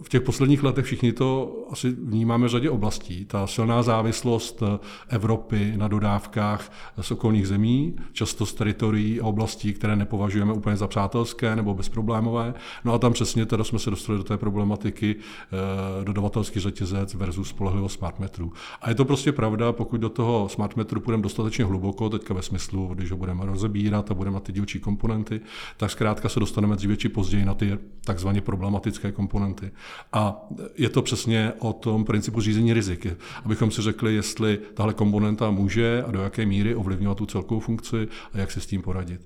v 0.03 0.09
těch 0.09 0.21
posledních 0.21 0.63
letech 0.63 0.85
všichni 0.85 1.13
to 1.13 1.55
asi 1.71 1.91
vnímáme 1.91 2.47
v 2.47 2.49
řadě 2.49 2.69
oblastí. 2.69 3.25
Ta 3.25 3.47
silná 3.47 3.83
závislost 3.83 4.63
Evropy 5.07 5.73
na 5.75 5.87
dodávkách 5.87 6.71
z 7.01 7.11
okolních 7.11 7.47
zemí, 7.47 7.95
často 8.11 8.45
z 8.45 8.53
teritorií 8.53 9.21
a 9.21 9.25
oblastí, 9.25 9.73
které 9.73 9.95
nepovažujeme 9.95 10.53
úplně 10.53 10.75
za 10.75 10.87
přátelské 10.87 11.55
nebo 11.55 11.73
bez 11.73 11.89
problémové. 12.24 12.53
No 12.86 12.94
a 12.94 12.98
tam 12.98 13.13
přesně 13.13 13.46
teda 13.46 13.63
jsme 13.63 13.80
se 13.80 13.89
dostali 13.89 14.18
do 14.18 14.24
té 14.24 14.38
problematiky 14.38 15.15
eh, 15.15 16.06
dodavatelský 16.06 16.60
řetězec 16.60 17.13
versus 17.13 17.50
spolehlivost 17.50 17.98
smart 17.98 18.20
metrů. 18.20 18.53
A 18.82 18.89
je 18.89 18.96
to 18.96 19.06
prostě 19.06 19.32
pravda, 19.32 19.72
pokud 19.72 20.01
do 20.01 20.10
toho 20.10 20.50
smart 20.50 20.75
metru 20.75 21.00
půjdeme 21.01 21.24
dostatečně 21.24 21.65
hluboko, 21.65 22.10
teďka 22.10 22.34
ve 22.34 22.42
smyslu, 22.42 22.88
když 22.94 23.12
ho 23.12 23.18
budeme 23.18 23.46
rozebírat 23.46 24.12
a 24.12 24.13
budeme 24.13 24.34
na 24.34 24.39
ty 24.39 24.51
dílčí 24.51 24.80
komponenty, 24.80 25.42
tak 25.77 25.92
zkrátka 25.92 26.30
se 26.30 26.39
dostaneme 26.39 26.75
dříve 26.75 26.98
či 26.98 27.10
později 27.10 27.46
na 27.46 27.53
ty 27.53 27.77
takzvaně 28.06 28.42
problematické 28.42 29.12
komponenty. 29.12 29.72
A 30.13 30.46
je 30.77 30.89
to 30.89 31.01
přesně 31.01 31.53
o 31.60 31.74
tom 31.74 32.06
principu 32.06 32.42
řízení 32.42 32.74
rizik, 32.74 33.08
abychom 33.46 33.72
si 33.72 33.82
řekli, 33.82 34.15
jestli 34.15 34.60
tahle 34.74 34.94
komponenta 34.94 35.51
může 35.51 36.03
a 36.08 36.12
do 36.12 36.22
jaké 36.22 36.46
míry 36.46 36.75
ovlivňovat 36.75 37.18
tu 37.18 37.25
celkovou 37.25 37.60
funkci 37.60 38.08
a 38.34 38.38
jak 38.38 38.51
se 38.51 38.62
s 38.62 38.65
tím 38.65 38.82
poradit. 38.82 39.22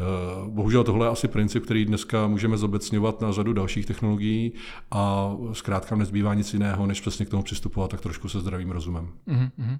Eh, 0.00 0.50
bohužel 0.50 0.84
tohle 0.84 1.06
je 1.06 1.10
asi 1.10 1.28
princip, 1.28 1.64
který 1.64 1.84
dneska 1.84 2.26
můžeme 2.40 2.56
zobecňovat 2.56 3.20
na 3.20 3.32
řadu 3.32 3.52
dalších 3.52 3.86
technologií 3.86 4.52
a 4.90 5.32
zkrátka 5.52 5.96
nezbývá 5.96 6.34
nic 6.34 6.52
jiného, 6.52 6.86
než 6.86 7.00
přesně 7.00 7.26
k 7.26 7.28
tomu 7.28 7.42
přistupovat 7.42 7.90
tak 7.90 8.00
trošku 8.00 8.28
se 8.28 8.40
zdravým 8.40 8.70
rozumem. 8.70 9.12
Mm-hmm. 9.28 9.78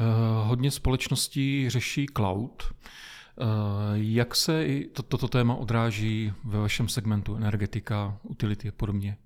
Uh, 0.00 0.48
hodně 0.48 0.70
společností 0.70 1.70
řeší 1.70 2.06
cloud. 2.16 2.62
Jak 3.94 4.36
se 4.36 4.66
i 4.66 4.88
to, 4.92 5.02
toto 5.02 5.28
téma 5.28 5.54
odráží 5.54 6.32
ve 6.44 6.58
vašem 6.58 6.88
segmentu 6.88 7.36
energetika, 7.36 8.18
utility 8.22 8.68
a 8.68 8.72
podobně? 8.72 9.16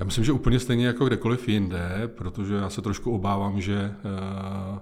Já 0.00 0.06
myslím, 0.06 0.24
že 0.24 0.32
úplně 0.32 0.60
stejně 0.60 0.86
jako 0.86 1.04
kdekoliv 1.04 1.48
jinde, 1.48 2.10
protože 2.18 2.54
já 2.54 2.70
se 2.70 2.82
trošku 2.82 3.10
obávám, 3.10 3.60
že 3.60 3.94
uh, 4.72 4.78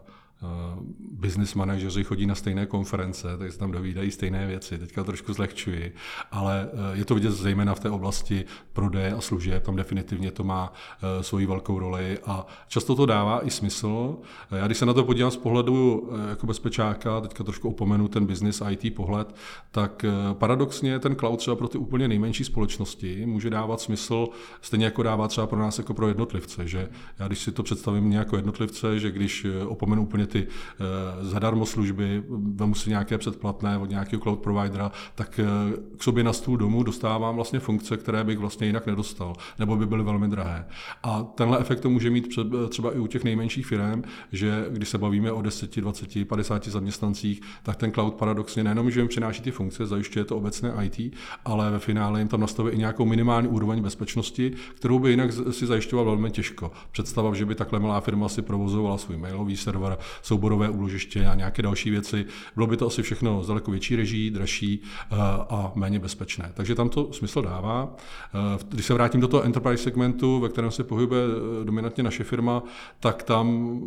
business 0.98 1.54
manažeři 1.54 2.04
chodí 2.04 2.26
na 2.26 2.34
stejné 2.34 2.66
konference, 2.66 3.36
tak 3.38 3.52
se 3.52 3.58
tam 3.58 3.70
dovídají 3.70 4.10
stejné 4.10 4.46
věci. 4.46 4.78
Teďka 4.78 5.04
trošku 5.04 5.32
zlehčuji, 5.32 5.94
ale 6.30 6.68
eh, 6.72 6.98
je 6.98 7.04
to 7.04 7.14
vidět 7.14 7.30
zejména 7.30 7.74
v 7.74 7.80
té 7.80 7.90
oblasti 7.90 8.44
prodeje 8.72 9.12
a 9.12 9.20
služeb, 9.20 9.62
tam 9.62 9.76
definitivně 9.76 10.30
to 10.30 10.44
má 10.44 10.72
eh, 10.72 11.22
svoji 11.22 11.46
velkou 11.46 11.78
roli 11.78 12.18
a 12.26 12.46
často 12.68 12.94
to 12.94 13.06
dává 13.06 13.46
i 13.46 13.50
smysl. 13.50 14.16
Já 14.50 14.66
když 14.66 14.78
se 14.78 14.86
na 14.86 14.92
to 14.92 15.04
podívám 15.04 15.30
z 15.30 15.36
pohledu 15.36 16.10
jako 16.28 16.46
bezpečáka, 16.46 17.20
teďka 17.20 17.44
trošku 17.44 17.68
opomenu 17.68 18.08
ten 18.08 18.26
business 18.26 18.62
IT 18.70 18.94
pohled, 18.94 19.34
tak 19.70 20.04
paradoxně 20.32 20.98
ten 20.98 21.16
cloud 21.16 21.36
třeba 21.36 21.56
pro 21.56 21.68
ty 21.68 21.78
úplně 21.78 22.08
nejmenší 22.08 22.44
společnosti 22.44 23.26
může 23.26 23.50
dávat 23.50 23.80
smysl 23.80 24.28
stejně 24.60 24.84
jako 24.84 25.02
dává 25.02 25.28
třeba 25.28 25.46
pro 25.46 25.58
nás 25.58 25.78
jako 25.78 25.94
pro 25.94 26.08
jednotlivce, 26.08 26.68
že 26.68 26.88
já 27.18 27.26
když 27.26 27.38
si 27.38 27.52
to 27.52 27.62
představím 27.62 28.12
jako 28.12 28.36
jednotlivce, 28.36 28.98
že 28.98 29.10
když 29.10 29.46
opomenu 29.66 30.02
úplně 30.02 30.26
ty 30.34 30.46
uh, 30.46 31.24
zadarmo 31.28 31.66
služby, 31.66 32.22
vemu 32.54 32.74
si 32.74 32.90
nějaké 32.90 33.18
předplatné 33.18 33.78
od 33.78 33.90
nějakého 33.90 34.22
cloud 34.22 34.40
providera, 34.40 34.92
tak 35.14 35.40
uh, 35.42 35.96
k 35.96 36.02
sobě 36.02 36.24
na 36.24 36.32
stůl 36.32 36.56
domů 36.56 36.82
dostávám 36.82 37.34
vlastně 37.34 37.60
funkce, 37.60 37.96
které 37.96 38.24
bych 38.24 38.38
vlastně 38.38 38.66
jinak 38.66 38.86
nedostal, 38.86 39.32
nebo 39.58 39.76
by 39.76 39.86
byly 39.86 40.02
velmi 40.02 40.28
drahé. 40.28 40.66
A 41.02 41.22
tenhle 41.22 41.58
efekt 41.58 41.80
to 41.80 41.90
může 41.90 42.10
mít 42.10 42.28
třeba 42.68 42.94
i 42.94 42.98
u 42.98 43.06
těch 43.06 43.24
nejmenších 43.24 43.66
firm, 43.66 44.02
že 44.32 44.66
když 44.70 44.88
se 44.88 44.98
bavíme 44.98 45.32
o 45.32 45.42
10, 45.42 45.76
20, 45.76 46.28
50 46.28 46.68
zaměstnancích, 46.68 47.40
tak 47.62 47.76
ten 47.76 47.92
cloud 47.92 48.14
paradoxně 48.14 48.64
nejenom, 48.64 48.90
že 48.90 49.00
jim 49.00 49.08
přináší 49.08 49.42
ty 49.42 49.50
funkce, 49.50 49.86
zajišťuje 49.86 50.24
to 50.24 50.36
obecné 50.36 50.74
IT, 50.82 51.14
ale 51.44 51.70
ve 51.70 51.78
finále 51.78 52.20
jim 52.20 52.28
tam 52.28 52.40
nastaví 52.40 52.70
i 52.70 52.78
nějakou 52.78 53.04
minimální 53.04 53.48
úroveň 53.48 53.82
bezpečnosti, 53.82 54.52
kterou 54.74 54.98
by 54.98 55.10
jinak 55.10 55.30
si 55.50 55.66
zajišťoval 55.66 56.04
velmi 56.04 56.30
těžko. 56.30 56.72
Představa, 56.92 57.34
že 57.34 57.46
by 57.46 57.54
takhle 57.54 57.80
malá 57.80 58.00
firma 58.00 58.28
si 58.28 58.42
provozovala 58.42 58.98
svůj 58.98 59.16
mailový 59.16 59.56
server, 59.56 59.98
souborové 60.22 60.68
úložiště 60.68 61.26
a 61.26 61.34
nějaké 61.34 61.62
další 61.62 61.90
věci. 61.90 62.26
Bylo 62.54 62.66
by 62.66 62.76
to 62.76 62.86
asi 62.86 63.02
všechno 63.02 63.42
z 63.42 63.48
daleko 63.48 63.70
větší 63.70 63.96
režii, 63.96 64.30
dražší 64.30 64.82
eh, 64.82 65.16
a 65.48 65.72
méně 65.74 65.98
bezpečné. 65.98 66.52
Takže 66.54 66.74
tam 66.74 66.88
to 66.88 67.12
smysl 67.12 67.42
dává. 67.42 67.96
Eh, 68.34 68.58
když 68.68 68.86
se 68.86 68.94
vrátím 68.94 69.20
do 69.20 69.28
toho 69.28 69.42
enterprise 69.42 69.82
segmentu, 69.82 70.40
ve 70.40 70.48
kterém 70.48 70.70
se 70.70 70.84
pohybuje 70.84 71.22
eh, 71.22 71.64
dominantně 71.64 72.02
naše 72.02 72.24
firma, 72.24 72.62
tak 73.00 73.22
tam 73.22 73.78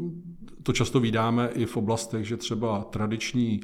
to 0.63 0.73
často 0.73 0.99
vydáme 0.99 1.49
i 1.53 1.65
v 1.65 1.77
oblastech, 1.77 2.27
že 2.27 2.37
třeba 2.37 2.83
tradiční 2.89 3.61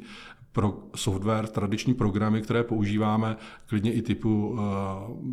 pro 0.54 0.78
software, 0.96 1.46
tradiční 1.46 1.94
programy, 1.94 2.42
které 2.42 2.64
používáme, 2.64 3.36
klidně 3.66 3.92
i 3.92 4.02
typu 4.02 4.48
uh, 4.48 4.58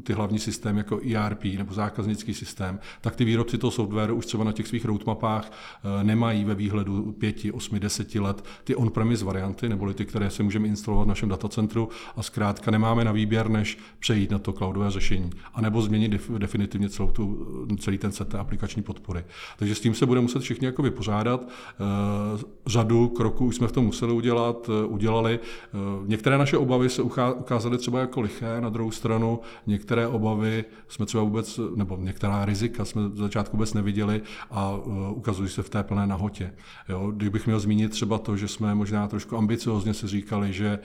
ty 0.04 0.14
hlavní 0.14 0.40
systémy 0.40 0.80
jako 0.80 1.00
ERP 1.16 1.44
nebo 1.44 1.74
zákaznický 1.74 2.34
systém, 2.34 2.80
tak 3.02 3.16
ty 3.16 3.26
výrobci 3.26 3.58
toho 3.58 3.72
softwaru 3.72 4.16
už 4.16 4.26
třeba 4.26 4.44
na 4.44 4.52
těch 4.52 4.68
svých 4.68 4.86
roadmapách 4.86 5.52
uh, 5.52 6.04
nemají 6.04 6.44
ve 6.44 6.56
výhledu 6.56 7.12
5, 7.12 7.38
8, 7.54 7.80
10 7.80 8.16
let 8.16 8.46
ty 8.64 8.76
on-premise 8.76 9.26
varianty, 9.26 9.70
neboli 9.70 9.94
ty, 9.94 10.06
které 10.06 10.30
si 10.30 10.44
můžeme 10.44 10.68
instalovat 10.68 11.06
v 11.06 11.10
našem 11.10 11.30
datacentru 11.30 11.90
a 12.16 12.24
zkrátka 12.24 12.72
nemáme 12.72 13.06
na 13.06 13.12
výběr, 13.12 13.50
než 13.50 13.78
přejít 14.00 14.32
na 14.32 14.40
to 14.40 14.54
cloudové 14.54 14.92
řešení, 14.92 15.30
anebo 15.54 15.82
změnit 15.82 16.14
def- 16.14 16.38
definitivně 16.38 16.90
celou 16.90 17.12
tu, 17.12 17.48
celý 17.80 17.98
ten 17.98 18.12
set 18.12 18.36
aplikační 18.36 18.84
podpory. 18.84 19.26
Takže 19.58 19.76
s 19.76 19.80
tím 19.80 19.96
se 19.96 20.06
budeme 20.06 20.22
muset 20.22 20.42
všichni 20.42 20.66
jako 20.66 20.82
vypořádat. 20.82 21.42
Uh, 21.42 22.42
řadu 22.68 23.08
kroků 23.08 23.46
už 23.46 23.56
jsme 23.56 23.68
v 23.68 23.72
tom 23.72 23.86
museli 23.86 24.14
udělat, 24.14 24.70
udělat 24.88 25.11
udělali. 25.12 25.40
Eh, 25.40 25.78
některé 26.08 26.38
naše 26.38 26.58
obavy 26.58 26.90
se 26.90 27.02
ukázaly 27.02 27.78
třeba 27.78 28.00
jako 28.00 28.22
liché, 28.22 28.62
na 28.62 28.70
druhou 28.70 28.92
stranu 28.92 29.40
některé 29.68 30.08
obavy 30.08 30.66
jsme 30.88 31.06
třeba 31.06 31.24
vůbec, 31.24 31.60
nebo 31.76 31.98
některá 31.98 32.46
rizika 32.46 32.86
jsme 32.86 33.08
v 33.08 33.18
začátku 33.18 33.58
vůbec 33.58 33.74
neviděli 33.74 34.22
a 34.52 34.74
eh, 34.76 34.90
ukazují 35.12 35.50
se 35.50 35.64
v 35.64 35.70
té 35.70 35.84
plné 35.84 36.08
nahotě. 36.08 36.54
Jo, 36.90 37.12
kdybych 37.16 37.46
měl 37.46 37.60
zmínit 37.60 37.92
třeba 37.92 38.18
to, 38.18 38.38
že 38.38 38.48
jsme 38.48 38.76
možná 38.76 39.08
trošku 39.08 39.38
ambiciozně 39.38 39.94
si 39.94 40.08
říkali, 40.08 40.54
že 40.54 40.80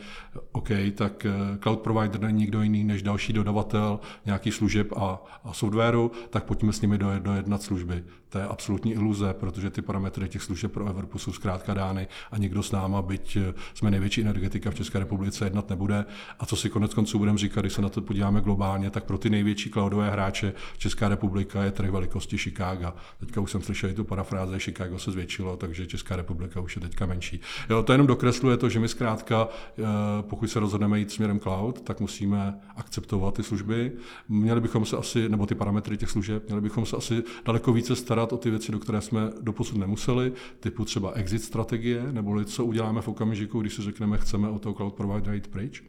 OK, 0.53 0.69
tak 0.95 1.27
eh, 1.27 1.59
cloud 1.63 1.81
provider 1.81 2.21
není 2.21 2.39
nikdo 2.39 2.63
jiný 2.63 2.85
než 2.85 3.03
další 3.03 3.33
dodavatel 3.33 4.01
nějakých 4.27 4.55
služeb 4.55 4.93
a, 4.97 5.25
a 5.45 5.53
softwaru, 5.53 6.11
tak 6.31 6.45
pojďme 6.45 6.73
s 6.73 6.81
nimi 6.81 6.99
dojednat 6.99 7.63
služby. 7.63 8.05
To 8.29 8.39
je 8.39 8.45
absolutní 8.45 8.93
iluze, 8.93 9.35
protože 9.35 9.71
ty 9.71 9.83
parametry 9.83 10.29
těch 10.29 10.43
služeb 10.43 10.73
pro 10.73 10.89
Everpu 10.89 11.19
jsou 11.19 11.33
zkrátka 11.33 11.75
dány 11.75 12.09
a 12.31 12.39
nikdo 12.39 12.63
s 12.63 12.73
náma, 12.73 13.03
byť 13.03 13.39
jsme 13.75 13.91
největší 13.91 14.16
největší 14.17 14.21
energetika 14.21 14.71
v 14.71 14.75
České 14.75 14.99
republice 14.99 15.47
jednat 15.47 15.71
nebude. 15.71 16.05
A 16.39 16.47
co 16.47 16.57
si 16.57 16.71
konec 16.71 16.95
konců 16.95 17.19
budeme 17.19 17.39
říkat, 17.39 17.61
když 17.61 17.73
se 17.73 17.83
na 17.83 17.89
to 17.89 18.01
podíváme 18.01 18.41
globálně, 18.41 18.91
tak 18.91 19.05
pro 19.05 19.19
ty 19.19 19.31
největší 19.31 19.71
cloudové 19.71 20.11
hráče 20.11 20.53
Česká 20.79 21.09
republika 21.09 21.65
je 21.65 21.71
trh 21.71 21.91
velikosti 21.91 22.39
Chicago. 22.39 22.93
Teďka 23.21 23.41
už 23.41 23.51
jsem 23.51 23.63
slyšel 23.63 23.91
i 23.91 23.95
tu 23.95 24.05
parafráze, 24.05 24.59
Chicago 24.59 24.99
se 24.99 25.11
zvětšilo, 25.11 25.57
takže 25.57 25.87
Česká 25.87 26.17
republika 26.17 26.61
už 26.61 26.77
je 26.77 26.83
teďka 26.83 27.07
menší. 27.07 27.41
Jo, 27.71 27.83
to 27.83 27.93
jenom 27.93 28.07
dokresluje 28.07 28.57
to, 28.57 28.69
že 28.69 28.81
my 28.81 28.89
zkrátka, 28.89 29.49
eh, 29.49 29.83
pokud 30.21 30.51
se 30.51 30.61
rozhodneme 30.61 30.99
jít 30.99 31.11
směrem 31.11 31.41
cloud, 31.41 31.81
tak 31.81 32.01
musíme 32.01 32.55
akceptovat 32.77 33.35
ty 33.35 33.43
služby. 33.43 33.93
Měli 34.29 34.61
bychom 34.61 34.85
se 34.85 34.97
asi, 34.97 35.29
nebo 35.29 35.47
ty 35.47 35.55
parametry 35.55 35.97
těch 35.97 36.11
služeb, 36.11 36.47
měli 36.47 36.61
bychom 36.61 36.87
se 36.87 36.97
asi 36.97 37.23
daleko 37.45 37.73
více 37.73 37.97
starat 37.97 38.33
o 38.33 38.37
ty 38.37 38.51
věci, 38.51 38.73
do 38.73 38.79
které 38.79 39.01
jsme 39.01 39.31
doposud 39.41 39.79
nemuseli, 39.79 40.33
typu 40.61 40.85
třeba 40.85 41.13
exit 41.13 41.43
strategie, 41.43 42.13
nebo 42.13 42.45
co 42.45 42.65
uděláme 42.65 43.03
v 43.03 43.09
okamžiku, 43.09 43.61
když 43.61 43.75
si 43.75 43.83
řekneme, 43.83 44.06
řekneme, 44.07 44.19
chceme 44.25 44.49
o 44.49 44.59
toho 44.59 44.75
cloud 44.75 44.95
provider 44.95 45.35
jít 45.35 45.49
pryč. 45.49 45.83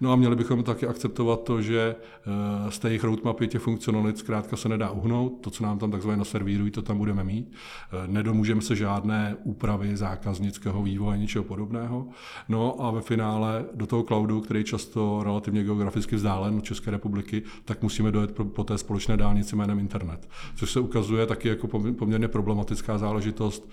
No 0.00 0.12
a 0.12 0.16
měli 0.16 0.36
bychom 0.36 0.62
taky 0.62 0.86
akceptovat 0.86 1.42
to, 1.42 1.62
že 1.62 1.96
eh, 1.96 2.70
z 2.70 2.78
té 2.78 2.88
jejich 2.88 3.04
roadmapy 3.04 3.48
těch 3.48 3.62
funkcionalit 3.62 4.18
zkrátka 4.18 4.56
se 4.56 4.68
nedá 4.68 4.90
uhnout. 4.90 5.40
To, 5.40 5.50
co 5.50 5.64
nám 5.64 5.78
tam 5.78 5.90
takzvaně 5.90 6.16
naservírují, 6.16 6.70
to 6.70 6.82
tam 6.82 6.98
budeme 6.98 7.24
mít. 7.24 7.52
Eh, 7.52 8.06
nedomůžeme 8.06 8.62
se 8.62 8.76
žádné 8.76 9.36
úpravy 9.44 9.96
zákaznického 9.96 10.82
vývoje, 10.82 11.18
ničeho 11.18 11.44
podobného. 11.44 12.06
No 12.48 12.84
a 12.84 12.90
ve 12.90 13.00
finále 13.00 13.64
do 13.74 13.86
toho 13.86 14.02
cloudu, 14.02 14.40
který 14.40 14.60
je 14.60 14.64
často 14.64 15.20
relativně 15.24 15.64
geograficky 15.64 16.16
vzdálen 16.16 16.54
od 16.54 16.64
České 16.64 16.90
republiky, 16.90 17.42
tak 17.64 17.82
musíme 17.82 18.12
dojet 18.12 18.32
po 18.32 18.64
té 18.64 18.78
společné 18.78 19.16
dálnici 19.16 19.56
jménem 19.56 19.78
internet. 19.78 20.28
Což 20.56 20.70
se 20.70 20.80
ukazuje 20.80 21.26
taky 21.26 21.48
jako 21.48 21.68
poměrně 21.98 22.28
problematická 22.28 22.98
záležitost 22.98 23.70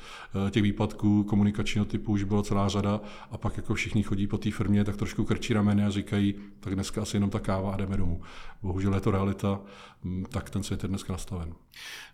eh, 0.48 0.52
těch 0.52 0.64
výpadků 0.64 1.24
komunikačního 1.24 1.86
typu, 1.86 2.12
už 2.12 2.24
byla 2.24 2.44
celá 2.44 2.70
řada 2.70 3.02
a 3.32 3.38
pak 3.38 3.58
jako 3.58 3.74
všichni 3.74 4.04
chodí 4.04 4.28
po 4.28 4.38
té 4.38 4.52
firmě, 4.52 4.84
tak 4.84 4.98
trošku 4.98 5.24
krčí 5.24 5.54
rameny 5.54 5.86
a 5.86 5.90
říkají, 5.90 6.09
říkají, 6.10 6.36
tak 6.60 6.75
dneska 6.75 7.01
asi 7.01 7.18
jenom 7.18 7.30
ta 7.30 7.39
káva 7.39 7.74
a 7.74 7.78
jdeme 7.78 7.98
domů. 7.98 8.22
Bohužel 8.62 8.94
je 8.94 9.01
to 9.01 9.12
realita, 9.12 9.60
mm, 10.04 10.25
tak 10.25 10.50
ten 10.50 10.63
svět 10.63 10.84
je 10.84 10.89
dneska 10.89 11.13
nastaven. 11.13 11.54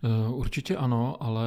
Eh, 0.03 0.29
určitě 0.29 0.77
ano, 0.77 1.23
ale 1.23 1.43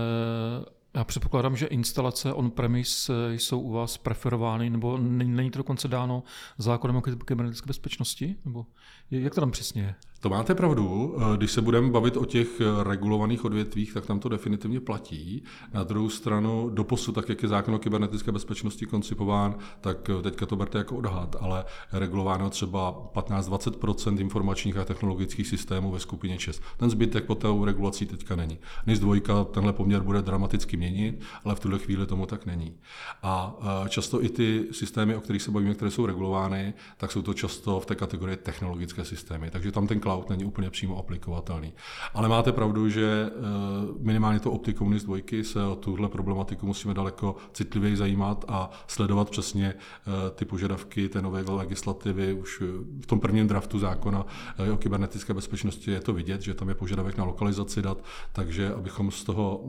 já 0.95 1.05
předpokládám, 1.05 1.57
že 1.57 1.67
instalace 1.67 2.33
on-premise 2.33 3.13
jsou 3.35 3.61
u 3.61 3.73
vás 3.73 3.99
preferovány, 3.99 4.71
nebo 4.71 4.99
není 4.99 5.51
to 5.51 5.59
dokonce 5.59 5.89
dáno 5.89 6.23
zákonem 6.59 6.97
o 6.97 7.01
kybernetické 7.01 7.67
bezpečnosti? 7.67 8.37
Nebo 8.45 8.67
jak 9.11 9.35
to 9.35 9.41
tam 9.41 9.51
přesně 9.51 9.83
je? 9.83 9.95
To 10.21 10.29
máte 10.29 10.55
pravdu. 10.55 11.17
Eh, 11.19 11.37
když 11.37 11.51
se 11.51 11.63
budeme 11.63 11.91
bavit 11.91 12.17
o 12.17 12.25
těch 12.25 12.61
eh, 12.61 12.85
regulovaných 12.85 13.45
odvětvích, 13.45 13.93
tak 13.93 14.07
tam 14.07 14.21
to 14.21 14.29
definitivně 14.29 14.81
platí. 14.81 15.43
Na 15.75 15.85
druhou 15.85 16.09
stranu, 16.09 16.71
doposud, 16.71 17.15
tak 17.15 17.29
jak 17.29 17.43
je 17.43 17.49
zákon 17.49 17.75
o 17.75 17.79
kybernetické 17.79 18.33
bezpečnosti 18.33 18.87
koncipován, 18.87 19.55
tak 19.81 20.11
eh, 20.11 20.23
teďka 20.23 20.47
to 20.47 20.57
berte 20.57 20.79
jako 20.79 20.97
odhad, 20.97 21.37
ale 21.41 21.65
regulováno 21.93 22.51
třeba 22.51 23.11
15-20% 23.15 24.21
informačních 24.21 24.77
a 24.77 24.85
technologických 24.85 25.47
systémů 25.47 25.91
ve 25.91 26.01
skupině 26.01 26.39
6. 26.39 26.63
Ten 26.77 26.91
zbytek 26.91 27.25
pod 27.25 27.39
tou 27.39 27.65
regulací 27.65 28.07
teďka 28.07 28.37
není. 28.37 28.59
NIS 28.87 28.99
2 28.99 29.45
tenhle 29.45 29.73
poměr 29.73 30.03
bude 30.03 30.23
dramaticky 30.23 30.77
měnit, 30.77 31.23
ale 31.45 31.55
v 31.55 31.61
tuhle 31.61 31.79
chvíli 31.79 32.07
tomu 32.07 32.27
tak 32.27 32.47
není. 32.47 32.75
A 33.23 33.57
často 33.89 34.25
i 34.25 34.29
ty 34.29 34.65
systémy, 34.73 35.17
o 35.17 35.21
kterých 35.21 35.43
se 35.43 35.51
bavíme, 35.51 35.75
které 35.75 35.91
jsou 35.91 36.07
regulovány, 36.07 36.75
tak 36.97 37.13
jsou 37.13 37.23
to 37.23 37.35
často 37.35 37.81
v 37.81 37.87
té 37.87 37.95
kategorii 37.95 38.37
technologické 38.37 39.05
systémy. 39.05 39.51
Takže 39.51 39.73
tam 39.73 39.87
ten 39.87 40.01
cloud 40.09 40.31
není 40.31 40.45
úplně 40.45 40.71
přímo 40.71 40.99
aplikovatelný. 40.99 41.73
Ale 42.15 42.29
máte 42.29 42.53
pravdu, 42.53 42.89
že 42.89 43.31
eh, 43.31 43.41
minimálně 44.01 44.41
to 44.41 44.53
optikou 44.53 44.89
NIS 44.89 45.05
2 45.05 45.19
se 45.43 45.65
o 45.65 45.77
tuhle 45.77 46.09
problematiku 46.09 46.67
musíme 46.67 46.95
daleko 46.95 47.37
citlivěji 47.53 47.97
zajímat 47.97 48.45
a 48.49 48.71
sledovat 48.87 49.31
přesně 49.31 49.75
eh, 49.75 50.31
ty 50.31 50.45
požadavky 50.45 51.09
té 51.09 51.23
nové 51.23 51.43
legislativy. 51.49 52.33
Už 52.33 52.63
v 53.01 53.07
tom 53.07 53.21
prvním 53.21 53.49
draftu 53.49 53.79
zákona 53.79 54.27
eh, 54.59 54.73
o 54.73 54.77
kybernetické 54.77 55.35
bezpečnosti 55.35 55.91
je 55.91 56.01
to 56.01 56.13
vidět, 56.13 56.43
že 56.43 56.55
tam 56.55 56.69
je 56.69 56.75
požadavek 56.75 57.17
na 57.17 57.25
lokalizaci 57.25 57.83
dat, 57.83 58.05
takže 58.33 58.75
abychom 58.75 59.11
z 59.11 59.25
toho 59.25 59.65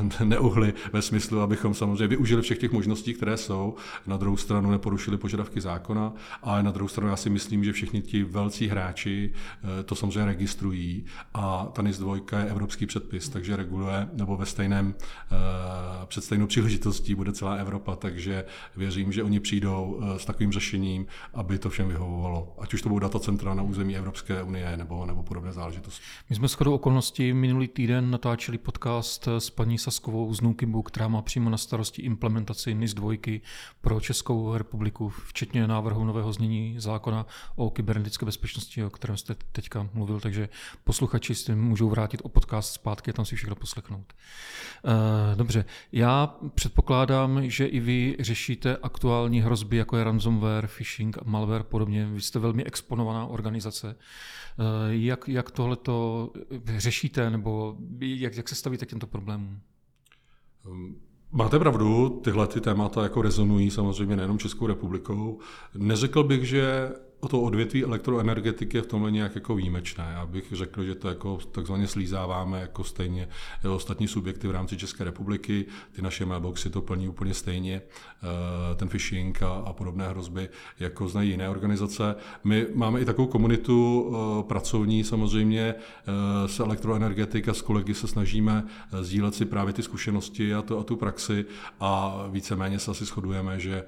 neuhli 0.24 0.74
ve 0.92 1.02
smyslu, 1.02 1.40
abychom 1.40 1.74
samozřejmě 1.74 2.06
využili 2.06 2.42
všech 2.42 2.58
těch 2.58 2.72
možností, 2.72 3.14
které 3.14 3.36
jsou. 3.36 3.74
Na 4.06 4.16
druhou 4.16 4.36
stranu 4.36 4.70
neporušili 4.70 5.16
požadavky 5.16 5.60
zákona, 5.60 6.12
ale 6.42 6.62
na 6.62 6.70
druhou 6.70 6.88
stranu 6.88 7.10
já 7.10 7.16
si 7.16 7.30
myslím, 7.30 7.64
že 7.64 7.72
všichni 7.72 8.02
ti 8.02 8.24
velcí 8.24 8.68
hráči 8.68 9.32
eh, 9.80 9.82
to 9.82 9.94
samozřejmě 9.94 10.24
registrují 10.24 11.04
a 11.34 11.68
ta 11.72 11.82
NIS 11.82 11.98
2 11.98 12.16
je 12.16 12.44
evropský 12.44 12.86
předpis, 12.86 13.28
takže 13.28 13.56
reguluje, 13.56 14.08
nebo 14.12 14.36
ve 14.36 14.46
stejném, 14.46 14.94
eh, 14.98 15.36
před 16.06 16.24
stejnou 16.24 16.46
příležitostí 16.46 17.14
bude 17.14 17.32
celá 17.32 17.54
Evropa, 17.54 17.96
takže 17.96 18.44
věřím, 18.76 19.12
že 19.12 19.22
oni 19.22 19.40
přijdou 19.40 20.00
eh, 20.02 20.18
s 20.18 20.24
takovým 20.24 20.52
řešením, 20.52 21.06
aby 21.34 21.58
to 21.58 21.70
všem 21.70 21.88
vyhovovalo. 21.88 22.56
Ať 22.58 22.74
už 22.74 22.82
to 22.82 22.88
budou 22.88 22.98
datacentra 22.98 23.54
na 23.54 23.62
území 23.62 23.96
Evropské 23.96 24.42
unie 24.42 24.76
nebo, 24.76 25.06
nebo 25.06 25.22
podobné 25.22 25.52
záležitosti. 25.52 26.02
My 26.30 26.36
jsme 26.36 26.48
shodou 26.48 26.74
okolností 26.74 27.32
minulý 27.32 27.68
týden 27.68 28.10
natáčeli 28.10 28.58
podcast 28.58 29.28
s 29.38 29.50
paní 29.50 29.78
Saskovou 29.82 30.34
z 30.34 30.40
Nukibu, 30.40 30.82
která 30.82 31.08
má 31.08 31.22
přímo 31.22 31.50
na 31.50 31.56
starosti 31.56 32.02
implementaci 32.02 32.74
NIS 32.74 32.94
2 32.94 33.12
pro 33.80 34.00
Českou 34.00 34.56
republiku, 34.56 35.08
včetně 35.08 35.66
návrhu 35.66 36.04
nového 36.04 36.32
znění 36.32 36.74
zákona 36.78 37.26
o 37.56 37.70
kybernetické 37.70 38.26
bezpečnosti, 38.26 38.84
o 38.84 38.90
kterém 38.90 39.16
jste 39.16 39.34
teďka 39.52 39.88
mluvil, 39.94 40.20
takže 40.20 40.48
posluchači 40.84 41.34
si 41.34 41.54
můžou 41.54 41.88
vrátit 41.88 42.20
o 42.24 42.28
podcast 42.28 42.74
zpátky 42.74 43.10
a 43.10 43.14
tam 43.14 43.24
si 43.24 43.36
všechno 43.36 43.54
poslechnout. 43.54 44.12
Eh, 44.12 45.36
dobře, 45.36 45.64
já 45.92 46.34
předpokládám, 46.54 47.50
že 47.50 47.66
i 47.66 47.80
vy 47.80 48.16
řešíte 48.20 48.76
aktuální 48.82 49.40
hrozby, 49.40 49.76
jako 49.76 49.96
je 49.96 50.04
ransomware, 50.04 50.68
phishing, 50.76 51.16
malware 51.24 51.62
podobně. 51.62 52.06
Vy 52.06 52.20
jste 52.20 52.38
velmi 52.38 52.64
exponovaná 52.64 53.26
organizace. 53.26 53.96
Eh, 53.96 54.62
jak, 54.88 55.28
jak 55.28 55.50
tohle 55.50 55.76
to 55.76 56.30
řešíte, 56.76 57.30
nebo 57.30 57.76
jak, 58.00 58.36
jak 58.36 58.48
se 58.48 58.54
stavíte 58.54 58.86
k 58.86 58.88
těmto 58.88 59.06
problémům? 59.06 59.60
Um, 60.66 60.96
máte 61.32 61.58
pravdu, 61.58 62.20
tyhle 62.24 62.46
ty 62.46 62.60
témata 62.60 63.02
jako 63.02 63.22
rezonují 63.22 63.70
samozřejmě 63.70 64.16
nejenom 64.16 64.38
Českou 64.38 64.66
republikou. 64.66 65.38
Neřekl 65.74 66.24
bych, 66.24 66.44
že 66.44 66.92
o 67.24 67.28
to 67.28 67.40
odvětví 67.40 67.84
elektroenergetiky 67.84 68.76
je 68.76 68.82
v 68.82 68.86
tomhle 68.86 69.10
nějak 69.10 69.34
jako 69.34 69.54
výjimečné. 69.54 70.12
Já 70.14 70.26
bych 70.26 70.52
řekl, 70.52 70.84
že 70.84 70.94
to 70.94 71.08
jako 71.08 71.38
takzvaně 71.52 71.86
slízáváme 71.86 72.60
jako 72.60 72.84
stejně 72.84 73.28
jako 73.62 73.76
ostatní 73.76 74.08
subjekty 74.08 74.48
v 74.48 74.50
rámci 74.50 74.76
České 74.76 75.04
republiky. 75.04 75.66
Ty 75.92 76.02
naše 76.02 76.26
mailboxy 76.26 76.70
to 76.70 76.82
plní 76.82 77.08
úplně 77.08 77.34
stejně, 77.34 77.82
eh, 77.82 78.74
ten 78.74 78.88
phishing 78.88 79.42
a, 79.42 79.48
a 79.48 79.72
podobné 79.72 80.08
hrozby, 80.08 80.48
jako 80.80 81.08
znají 81.08 81.30
jiné 81.30 81.48
organizace. 81.48 82.14
My 82.44 82.66
máme 82.74 83.00
i 83.00 83.04
takovou 83.04 83.28
komunitu 83.28 84.10
eh, 84.12 84.42
pracovní 84.42 85.04
samozřejmě 85.04 85.74
eh, 85.74 86.48
s 86.48 86.60
elektroenergetik 86.60 87.48
a 87.48 87.54
s 87.54 87.62
kolegy 87.62 87.94
se 87.94 88.08
snažíme 88.08 88.64
sdílet 89.00 89.34
si 89.34 89.44
právě 89.44 89.72
ty 89.72 89.82
zkušenosti 89.82 90.54
a, 90.54 90.62
to, 90.62 90.78
a 90.78 90.84
tu 90.84 90.96
praxi 90.96 91.44
a 91.80 92.22
víceméně 92.30 92.78
se 92.78 92.90
asi 92.90 93.04
shodujeme, 93.04 93.60
že 93.60 93.84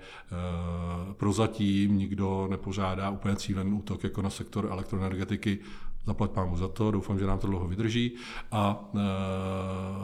prozatím 1.17 1.99
nikdo 1.99 2.47
nepořádá 2.51 3.11
úplně 3.25 3.37
cílený 3.37 3.73
útok 3.73 4.05
jako 4.05 4.23
na 4.23 4.31
sektor 4.31 4.69
elektroenergetiky. 4.71 5.59
Zaplať 6.07 6.31
pámu 6.31 6.57
za 6.57 6.69
to, 6.69 6.91
doufám, 6.91 7.19
že 7.19 7.27
nám 7.27 7.39
to 7.39 7.47
dlouho 7.47 7.69
vydrží. 7.69 8.13
A 8.53 8.91
e, 8.95 8.99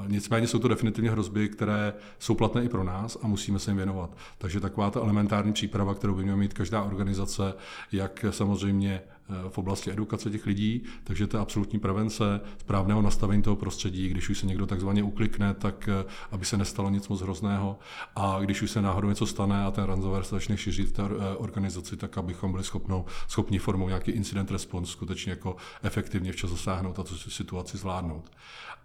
nicméně 0.08 0.46
jsou 0.46 0.58
to 0.58 0.68
definitivně 0.68 1.10
hrozby, 1.10 1.48
které 1.48 1.94
jsou 2.18 2.34
platné 2.34 2.64
i 2.64 2.68
pro 2.68 2.84
nás 2.84 3.18
a 3.22 3.26
musíme 3.26 3.58
se 3.58 3.70
jim 3.70 3.76
věnovat. 3.76 4.16
Takže 4.38 4.60
taková 4.60 4.90
ta 4.90 5.00
elementární 5.00 5.52
příprava, 5.52 5.94
kterou 5.94 6.14
by 6.14 6.22
měla 6.22 6.38
mít 6.38 6.54
každá 6.54 6.82
organizace, 6.82 7.54
jak 7.92 8.24
samozřejmě 8.30 9.00
v 9.48 9.58
oblasti 9.58 9.90
edukace 9.90 10.30
těch 10.30 10.46
lidí, 10.46 10.82
takže 11.04 11.26
to 11.26 11.36
je 11.36 11.40
absolutní 11.40 11.78
prevence, 11.78 12.40
správného 12.58 13.02
nastavení 13.02 13.42
toho 13.42 13.56
prostředí, 13.56 14.08
když 14.08 14.28
už 14.28 14.38
se 14.38 14.46
někdo 14.46 14.66
takzvaně 14.66 15.02
uklikne, 15.02 15.54
tak 15.54 15.88
eh, 15.88 16.04
aby 16.30 16.44
se 16.44 16.56
nestalo 16.56 16.90
nic 16.90 17.08
moc 17.08 17.20
hrozného 17.20 17.78
a 18.16 18.38
když 18.40 18.62
už 18.62 18.70
se 18.70 18.82
náhodou 18.82 19.08
něco 19.08 19.26
stane 19.26 19.64
a 19.64 19.70
ten 19.70 19.84
ransomware 19.84 20.24
se 20.24 20.34
začne 20.34 20.56
šířit 20.56 20.88
v 20.88 20.92
té 20.92 21.02
eh, 21.02 21.36
organizaci, 21.36 21.96
tak 21.96 22.18
abychom 22.18 22.52
byli 22.52 22.64
schopnou, 22.64 23.04
schopni 23.28 23.58
formou 23.58 23.88
nějaký 23.88 24.10
incident 24.10 24.50
response 24.50 24.92
skutečně 24.92 25.30
jako 25.30 25.56
efektivně 25.82 26.32
včas 26.32 26.50
zasáhnout 26.50 26.98
a 26.98 27.02
tu 27.02 27.16
situaci 27.16 27.78
zvládnout. 27.78 28.30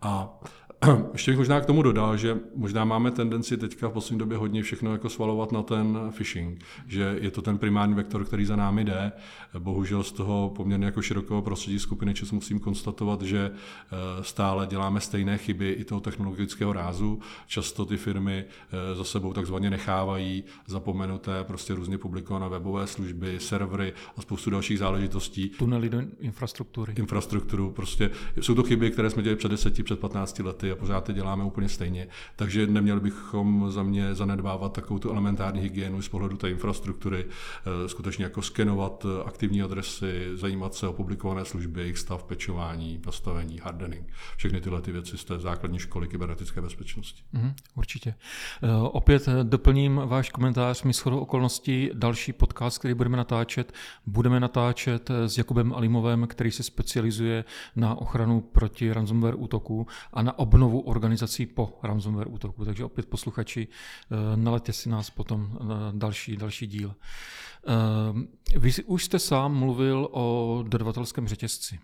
A 0.01 0.39
ještě 1.13 1.31
bych 1.31 1.37
možná 1.37 1.61
k 1.61 1.65
tomu 1.65 1.81
dodal, 1.81 2.17
že 2.17 2.37
možná 2.55 2.85
máme 2.85 3.11
tendenci 3.11 3.57
teďka 3.57 3.87
v 3.87 3.91
poslední 3.91 4.19
době 4.19 4.37
hodně 4.37 4.63
všechno 4.63 4.91
jako 4.91 5.09
svalovat 5.09 5.51
na 5.51 5.63
ten 5.63 5.97
phishing, 6.17 6.63
že 6.87 7.17
je 7.21 7.31
to 7.31 7.41
ten 7.41 7.57
primární 7.57 7.93
vektor, 7.93 8.25
který 8.25 8.45
za 8.45 8.55
námi 8.55 8.83
jde. 8.83 9.11
Bohužel 9.59 10.03
z 10.03 10.11
toho 10.11 10.53
poměrně 10.55 10.85
jako 10.85 11.01
širokého 11.01 11.41
prostředí 11.41 11.79
skupiny 11.79 12.13
ČES 12.13 12.31
musím 12.31 12.59
konstatovat, 12.59 13.21
že 13.21 13.51
eh, 13.51 14.23
stále 14.23 14.67
děláme 14.67 15.01
stejné 15.01 15.37
chyby 15.37 15.71
i 15.71 15.83
toho 15.83 16.01
technologického 16.01 16.73
rázu. 16.73 17.19
Často 17.47 17.85
ty 17.85 17.97
firmy 17.97 18.45
eh, 18.45 18.95
za 18.95 19.03
sebou 19.03 19.33
takzvaně 19.33 19.69
nechávají 19.69 20.43
zapomenuté 20.67 21.43
prostě 21.43 21.75
různě 21.75 21.97
publikované 21.97 22.49
webové 22.49 22.87
služby, 22.87 23.39
servery 23.39 23.93
a 24.17 24.21
spoustu 24.21 24.49
dalších 24.49 24.79
záležitostí. 24.79 25.49
Tunely 25.49 25.89
do 25.89 26.01
infrastruktury. 26.19 26.93
Infrastrukturu. 26.97 27.71
Prostě 27.71 28.09
jsou 28.41 28.55
to 28.55 28.63
chyby, 28.63 28.91
které 28.91 29.09
jsme 29.09 29.23
dělali 29.23 29.37
před 29.37 29.49
10, 29.49 29.83
před 29.83 29.99
15 29.99 30.39
lety 30.39 30.64
a 30.71 30.75
pořád 30.75 31.09
je 31.09 31.15
děláme 31.15 31.43
úplně 31.43 31.69
stejně. 31.69 32.07
Takže 32.35 32.67
neměli 32.67 32.99
bychom 32.99 33.71
za 33.71 33.83
mě 33.83 34.15
zanedbávat 34.15 34.73
takovou 34.73 34.99
tu 34.99 35.09
elementární 35.11 35.61
hygienu 35.61 36.01
z 36.01 36.09
pohledu 36.09 36.37
té 36.37 36.49
infrastruktury, 36.49 37.25
eh, 37.25 37.89
skutečně 37.89 38.23
jako 38.23 38.41
skenovat 38.41 39.05
eh, 39.05 39.23
aktivní 39.23 39.61
adresy, 39.61 40.29
zajímat 40.33 40.73
se 40.73 40.87
o 40.87 40.93
publikované 40.93 41.45
služby, 41.45 41.81
jejich 41.81 41.97
stav, 41.97 42.23
pečování, 42.23 43.01
nastavení, 43.05 43.59
hardening. 43.63 44.07
Všechny 44.37 44.61
tyhle 44.61 44.81
ty 44.81 44.91
věci 44.91 45.17
z 45.17 45.23
té 45.23 45.39
základní 45.39 45.79
školy 45.79 46.07
kybernetické 46.07 46.61
bezpečnosti. 46.61 47.23
Mm, 47.33 47.53
určitě. 47.75 48.15
Uh, 48.63 48.69
opět 48.91 49.29
doplním 49.43 50.01
váš 50.05 50.29
komentář. 50.29 50.83
My 50.83 50.93
shodou 50.93 51.19
okolností 51.19 51.89
další 51.93 52.33
podcast, 52.33 52.77
který 52.77 52.93
budeme 52.93 53.17
natáčet, 53.17 53.73
budeme 54.05 54.39
natáčet 54.39 55.09
s 55.09 55.37
Jakubem 55.37 55.73
Alimovem, 55.73 56.27
který 56.27 56.51
se 56.51 56.63
specializuje 56.63 57.43
na 57.75 57.95
ochranu 57.95 58.41
proti 58.41 58.93
ransomware 58.93 59.35
útoku 59.37 59.87
a 60.13 60.21
na 60.21 60.39
obnovu 60.39 60.54
obnovu 60.55 60.79
organizací 60.79 61.45
po 61.45 61.79
ransomware 61.83 62.27
útoku. 62.27 62.65
Takže 62.65 62.85
opět 62.85 63.05
posluchači, 63.05 63.67
eh, 63.67 64.37
naletě 64.37 64.73
si 64.73 64.89
nás 64.89 65.09
potom 65.09 65.57
na 65.63 65.91
další, 65.95 66.37
další 66.37 66.67
díl. 66.67 66.95
Eh, 66.95 68.59
vy 68.59 68.71
už 68.85 69.05
jste 69.05 69.19
sám 69.19 69.53
mluvil 69.53 70.07
o 70.11 70.63
dodavatelském 70.67 71.27
řetězci. 71.27 71.79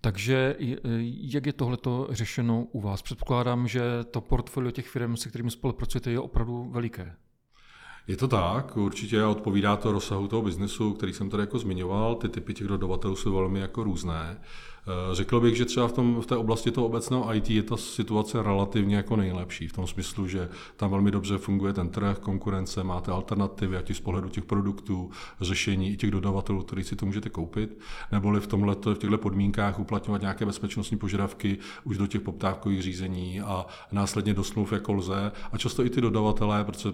Takže 0.00 0.56
eh, 0.60 0.76
jak 1.32 1.46
je 1.46 1.52
tohleto 1.52 2.08
řešeno 2.10 2.64
u 2.72 2.80
vás? 2.80 3.02
Předpokládám, 3.02 3.68
že 3.68 3.82
to 4.10 4.20
portfolio 4.20 4.70
těch 4.70 4.88
firm, 4.88 5.16
se 5.16 5.28
kterými 5.28 5.50
spolupracujete, 5.50 6.10
je 6.10 6.20
opravdu 6.20 6.70
veliké. 6.70 7.16
Je 8.06 8.16
to 8.16 8.28
tak, 8.28 8.76
určitě 8.76 9.24
odpovídá 9.24 9.76
to 9.76 9.92
rozsahu 9.92 10.28
toho 10.28 10.42
biznesu, 10.42 10.92
který 10.92 11.12
jsem 11.12 11.30
tady 11.30 11.42
jako 11.42 11.58
zmiňoval. 11.58 12.14
Ty 12.14 12.28
typy 12.28 12.54
těch 12.54 12.66
dodavatelů 12.66 13.16
jsou 13.16 13.34
velmi 13.34 13.60
jako 13.60 13.84
různé. 13.84 14.40
Eh, 14.86 15.14
řekl 15.14 15.40
bych, 15.40 15.56
že 15.56 15.64
třeba 15.64 15.88
v, 15.88 15.92
tom, 15.92 16.20
v 16.20 16.26
té 16.26 16.36
oblasti 16.36 16.70
toho 16.70 16.86
obecného 16.86 17.34
IT 17.34 17.50
je 17.50 17.62
ta 17.62 17.76
situace 17.76 18.42
relativně 18.42 18.96
jako 18.96 19.16
nejlepší, 19.16 19.68
v 19.68 19.72
tom 19.72 19.86
smyslu, 19.86 20.28
že 20.28 20.48
tam 20.76 20.90
velmi 20.90 21.10
dobře 21.10 21.38
funguje 21.38 21.72
ten 21.72 21.88
trh, 21.88 22.18
konkurence, 22.18 22.84
máte 22.84 23.10
alternativy, 23.10 23.76
ať 23.76 23.94
z 23.94 24.00
pohledu 24.00 24.28
těch 24.28 24.44
produktů, 24.44 25.10
řešení 25.40 25.92
i 25.92 25.96
těch 25.96 26.10
dodavatelů, 26.10 26.62
který 26.62 26.84
si 26.84 26.96
to 26.96 27.06
můžete 27.06 27.30
koupit, 27.30 27.78
neboli 28.12 28.40
v, 28.40 28.46
tomhle, 28.46 28.76
v 28.84 28.98
těchto 28.98 29.18
podmínkách 29.18 29.78
uplatňovat 29.78 30.20
nějaké 30.20 30.46
bezpečnostní 30.46 30.98
požadavky 30.98 31.58
už 31.84 31.98
do 31.98 32.06
těch 32.06 32.20
poptávkových 32.20 32.82
řízení 32.82 33.40
a 33.40 33.66
následně 33.92 34.34
do 34.34 34.44
smluv 34.44 34.72
jako 34.72 34.92
lze. 34.92 35.32
A 35.52 35.58
často 35.58 35.84
i 35.84 35.90
ty 35.90 36.00
dodavatelé, 36.00 36.64
protože 36.64 36.88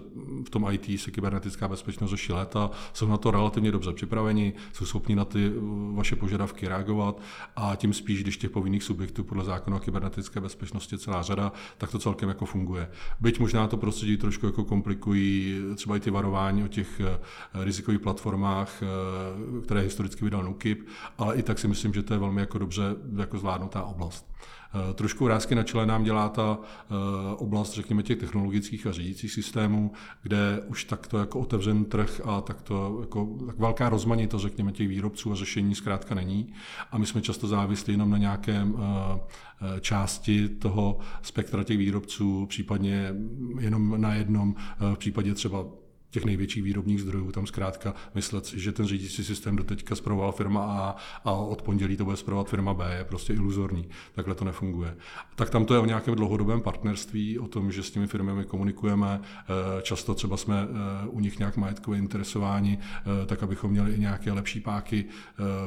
v 0.45 0.49
tom 0.49 0.67
IT 0.71 1.00
se 1.01 1.11
kybernetická 1.11 1.67
bezpečnost 1.67 2.09
řeší 2.09 2.33
léta, 2.33 2.71
jsou 2.93 3.07
na 3.07 3.17
to 3.17 3.31
relativně 3.31 3.71
dobře 3.71 3.93
připraveni, 3.93 4.53
jsou 4.73 4.85
schopni 4.85 5.15
na 5.15 5.25
ty 5.25 5.51
vaše 5.93 6.15
požadavky 6.15 6.67
reagovat 6.67 7.21
a 7.55 7.75
tím 7.75 7.93
spíš, 7.93 8.23
když 8.23 8.37
těch 8.37 8.51
povinných 8.51 8.83
subjektů 8.83 9.23
podle 9.23 9.43
zákona 9.43 9.77
o 9.77 9.79
kybernetické 9.79 10.39
bezpečnosti 10.39 10.95
je 10.95 10.99
celá 10.99 11.21
řada, 11.21 11.51
tak 11.77 11.91
to 11.91 11.99
celkem 11.99 12.29
jako 12.29 12.45
funguje. 12.45 12.89
Byť 13.19 13.39
možná 13.39 13.67
to 13.67 13.77
prostředí 13.77 14.17
trošku 14.17 14.45
jako 14.45 14.63
komplikují 14.63 15.61
třeba 15.75 15.97
i 15.97 15.99
ty 15.99 16.11
varování 16.11 16.63
o 16.63 16.67
těch 16.67 16.99
eh, 16.99 17.19
rizikových 17.53 17.99
platformách, 17.99 18.83
eh, 18.83 19.61
které 19.63 19.81
historicky 19.81 20.25
vydal 20.25 20.43
NUKIP, 20.43 20.87
ale 21.17 21.35
i 21.35 21.43
tak 21.43 21.59
si 21.59 21.67
myslím, 21.67 21.93
že 21.93 22.03
to 22.03 22.13
je 22.13 22.19
velmi 22.19 22.41
jako 22.41 22.57
dobře 22.57 22.83
jako 23.17 23.37
zvládnutá 23.37 23.83
oblast. 23.83 24.31
Eh, 24.73 24.93
trošku 24.93 25.25
vrázky 25.25 25.55
na 25.55 25.63
čele 25.63 25.85
nám 25.85 26.03
dělá 26.03 26.29
ta 26.29 26.57
eh, 26.61 26.93
oblast, 27.35 27.73
řekněme, 27.73 28.03
těch 28.03 28.17
technologických 28.17 28.87
a 28.87 28.91
řídících 28.91 29.31
systémů, 29.31 29.91
kde 30.23 30.61
už 30.67 30.83
takto 30.83 31.17
jako 31.17 31.39
otevřen 31.39 31.85
trh 31.85 32.21
a 32.25 32.41
takto 32.41 32.97
jako, 33.01 33.37
tak 33.45 33.59
velká 33.59 33.89
rozmanitost, 33.89 34.43
řekněme, 34.43 34.71
těch 34.71 34.87
výrobců 34.87 35.31
a 35.31 35.35
řešení 35.35 35.75
zkrátka 35.75 36.15
není. 36.15 36.53
A 36.91 36.97
my 36.97 37.05
jsme 37.05 37.21
často 37.21 37.47
závislí 37.47 37.93
jenom 37.93 38.09
na 38.09 38.17
nějakém 38.17 38.75
eh, 38.77 39.79
části 39.79 40.49
toho 40.49 40.99
spektra 41.21 41.63
těch 41.63 41.77
výrobců, 41.77 42.45
případně 42.45 43.13
jenom 43.59 44.01
na 44.01 44.13
jednom, 44.13 44.55
v 44.93 44.97
případě 44.97 45.33
třeba 45.33 45.65
těch 46.11 46.25
největších 46.25 46.63
výrobních 46.63 47.01
zdrojů, 47.01 47.31
tam 47.31 47.47
zkrátka 47.47 47.93
myslet 48.15 48.45
že 48.45 48.71
ten 48.71 48.85
řídící 48.85 49.23
systém 49.23 49.55
doteďka 49.55 49.95
zpravovala 49.95 50.31
firma 50.31 50.61
A 50.63 50.95
a 51.25 51.31
od 51.31 51.61
pondělí 51.61 51.97
to 51.97 52.05
bude 52.05 52.17
zpravovat 52.17 52.49
firma 52.49 52.73
B, 52.73 52.95
je 52.97 53.03
prostě 53.03 53.33
iluzorní. 53.33 53.89
Takhle 54.15 54.35
to 54.35 54.45
nefunguje. 54.45 54.97
Tak 55.35 55.49
tam 55.49 55.65
to 55.65 55.73
je 55.73 55.79
o 55.79 55.85
nějakém 55.85 56.15
dlouhodobém 56.15 56.61
partnerství, 56.61 57.39
o 57.39 57.47
tom, 57.47 57.71
že 57.71 57.83
s 57.83 57.91
těmi 57.91 58.07
firmami 58.07 58.45
komunikujeme, 58.45 59.21
eh, 59.23 59.81
často 59.81 60.15
třeba 60.15 60.37
jsme 60.37 60.61
eh, 60.61 61.07
u 61.07 61.19
nich 61.19 61.39
nějak 61.39 61.57
majetkově 61.57 61.99
interesováni, 61.99 62.77
eh, 62.81 63.25
tak 63.25 63.43
abychom 63.43 63.71
měli 63.71 63.93
i 63.93 63.99
nějaké 63.99 64.31
lepší 64.31 64.59
páky 64.59 65.05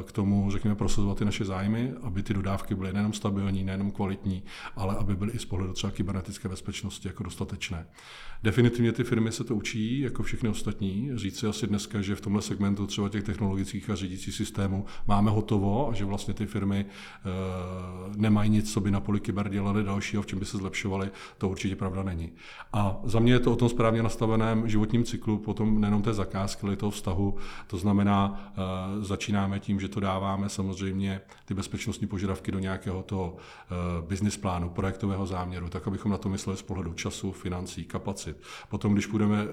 k 0.04 0.12
tomu, 0.12 0.50
řekněme, 0.50 0.76
prosazovat 0.76 1.18
ty 1.18 1.24
naše 1.24 1.44
zájmy, 1.44 1.92
aby 2.02 2.22
ty 2.22 2.34
dodávky 2.34 2.74
byly 2.74 2.92
nejenom 2.92 3.12
stabilní, 3.12 3.64
nejenom 3.64 3.90
kvalitní, 3.90 4.42
ale 4.76 4.96
aby 4.96 5.16
byly 5.16 5.32
i 5.32 5.38
z 5.38 5.44
pohledu 5.44 5.72
třeba 5.72 5.90
kybernetické 5.90 6.48
bezpečnosti 6.48 7.08
jako 7.08 7.22
dostatečné. 7.22 7.86
Definitivně 8.44 8.92
ty 8.92 9.04
firmy 9.04 9.32
se 9.32 9.44
to 9.44 9.56
učí, 9.56 10.00
jako 10.00 10.22
všechny 10.22 10.48
ostatní. 10.48 11.10
Říci 11.14 11.46
asi 11.46 11.66
dneska, 11.66 12.00
že 12.00 12.16
v 12.16 12.20
tomhle 12.20 12.42
segmentu 12.42 12.86
třeba 12.86 13.08
těch 13.08 13.24
technologických 13.24 13.90
a 13.90 13.94
řídících 13.94 14.34
systémů 14.34 14.86
máme 15.06 15.30
hotovo 15.30 15.88
a 15.90 15.94
že 15.94 16.04
vlastně 16.04 16.34
ty 16.34 16.46
firmy 16.46 16.86
e, 16.86 16.88
nemají 18.16 18.50
nic, 18.50 18.72
co 18.72 18.80
by 18.80 18.90
na 18.90 19.00
poli 19.00 19.20
kyber 19.20 19.48
dělali 19.48 19.84
dalšího, 19.84 20.22
v 20.22 20.26
čem 20.26 20.38
by 20.38 20.44
se 20.44 20.58
zlepšovaly, 20.58 21.10
to 21.38 21.48
určitě 21.48 21.76
pravda 21.76 22.02
není. 22.02 22.32
A 22.72 23.00
za 23.04 23.20
mě 23.20 23.32
je 23.32 23.40
to 23.40 23.52
o 23.52 23.56
tom 23.56 23.68
správně 23.68 24.02
nastaveném 24.02 24.68
životním 24.68 25.04
cyklu, 25.04 25.38
potom 25.38 25.80
nejenom 25.80 26.02
té 26.02 26.12
zakázky, 26.14 26.66
ale 26.66 26.76
toho 26.76 26.90
vztahu. 26.90 27.36
To 27.66 27.76
znamená, 27.76 28.52
e, 28.56 29.04
začínáme 29.04 29.60
tím, 29.60 29.80
že 29.80 29.88
to 29.88 30.00
dáváme 30.00 30.48
samozřejmě 30.48 31.20
ty 31.44 31.54
bezpečnostní 31.54 32.06
požadavky 32.06 32.52
do 32.52 32.58
nějakého 32.58 33.02
toho 33.02 33.36
e, 33.36 34.06
business 34.06 34.36
plánu, 34.36 34.70
projektového 34.70 35.26
záměru, 35.26 35.68
tak 35.68 35.86
abychom 35.86 36.12
na 36.12 36.18
to 36.18 36.28
mysleli 36.28 36.56
z 36.56 36.62
pohledu 36.62 36.92
času, 36.92 37.32
financí, 37.32 37.84
kapacit. 37.84 38.33
Potom, 38.68 38.92
když 38.92 39.06
půjdeme 39.06 39.46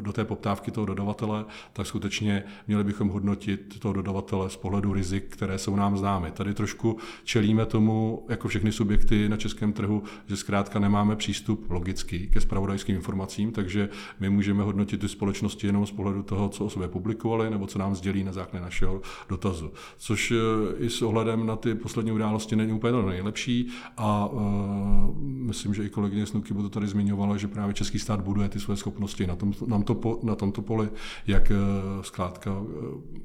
do 0.00 0.12
té 0.12 0.24
poptávky 0.24 0.70
toho 0.70 0.86
dodavatele, 0.86 1.44
tak 1.72 1.86
skutečně 1.86 2.44
měli 2.66 2.84
bychom 2.84 3.08
hodnotit 3.08 3.80
toho 3.80 3.94
dodavatele 3.94 4.50
z 4.50 4.56
pohledu 4.56 4.92
rizik, 4.92 5.24
které 5.28 5.58
jsou 5.58 5.76
nám 5.76 5.98
známy. 5.98 6.30
Tady 6.30 6.54
trošku 6.54 6.98
čelíme 7.24 7.66
tomu, 7.66 8.26
jako 8.28 8.48
všechny 8.48 8.72
subjekty 8.72 9.28
na 9.28 9.36
českém 9.36 9.72
trhu, 9.72 10.02
že 10.26 10.36
zkrátka 10.36 10.78
nemáme 10.78 11.16
přístup 11.16 11.70
logicky 11.70 12.26
ke 12.26 12.40
spravodajským 12.40 12.96
informacím, 12.96 13.52
takže 13.52 13.88
my 14.20 14.30
můžeme 14.30 14.62
hodnotit 14.62 15.00
ty 15.00 15.08
společnosti 15.08 15.66
jenom 15.66 15.86
z 15.86 15.90
pohledu 15.90 16.22
toho, 16.22 16.48
co 16.48 16.64
o 16.64 16.70
sobě 16.70 16.88
publikovali 16.88 17.50
nebo 17.50 17.66
co 17.66 17.78
nám 17.78 17.94
sdělí 17.94 18.24
na 18.24 18.32
základě 18.32 18.64
našeho 18.64 19.00
dotazu. 19.28 19.72
Což 19.98 20.30
eh, 20.30 20.36
i 20.78 20.90
s 20.90 21.02
ohledem 21.02 21.46
na 21.46 21.56
ty 21.56 21.74
poslední 21.74 22.12
události 22.12 22.56
není 22.56 22.72
úplně 22.72 23.02
nejlepší 23.02 23.68
a 23.96 24.26
uh, 24.26 24.40
myslím, 25.20 25.74
že 25.74 25.84
i 25.84 25.88
kolegyně 25.88 26.26
Snuky 26.26 26.54
to 26.54 26.68
tady 26.68 26.86
zmiňovala, 26.86 27.36
že 27.36 27.48
právě 27.48 27.74
český 27.74 27.98
stát 27.98 28.20
buduje 28.24 28.48
ty 28.48 28.60
své 28.60 28.76
schopnosti. 28.76 29.26
Na 29.26 29.36
tom, 29.36 29.52
nám 29.66 29.82
to 29.82 30.18
na 30.22 30.34
tomto 30.34 30.62
poli, 30.62 30.88
jak 31.26 31.50
eh, 31.50 31.54
zkrátka 32.02 32.50
eh, 32.50 32.74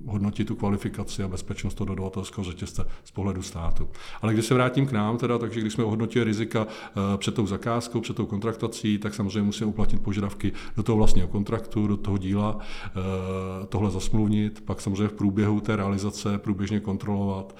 hodnotit 0.06 0.48
tu 0.48 0.56
kvalifikaci 0.56 1.24
a 1.24 1.28
bezpečnost 1.28 1.74
toho 1.74 1.88
dodavatelského 1.88 2.44
řetězce 2.44 2.86
z 3.04 3.12
pohledu 3.12 3.42
státu. 3.42 3.90
Ale 4.22 4.34
když 4.34 4.46
se 4.46 4.54
vrátím 4.54 4.86
k 4.86 4.92
nám, 4.92 5.18
teda, 5.18 5.38
takže 5.38 5.62
když 5.62 5.74
jsme 5.74 5.84
ohodnotili 5.84 6.26
rizika 6.26 6.68
eh, 6.68 7.18
před 7.18 7.36
tou 7.36 7.48
zakázkou, 7.48 8.02
před 8.02 8.16
tou 8.16 8.26
kontraktací, 8.26 8.98
tak 8.98 9.14
samozřejmě 9.14 9.42
musíme 9.42 9.68
uplatnit 9.68 10.02
požadavky 10.02 10.52
do 10.78 10.84
toho 10.84 10.96
vlastního 10.96 11.28
kontraktu, 11.28 11.88
do 11.88 11.98
toho 11.98 12.18
díla, 12.18 12.60
tohle 13.70 13.92
zasmluvnit, 13.92 14.62
pak 14.66 14.82
samozřejmě 14.82 15.08
v 15.08 15.14
průběhu 15.14 15.60
té 15.60 15.76
realizace 15.76 16.38
průběžně 16.38 16.80
kontrolovat, 16.80 17.56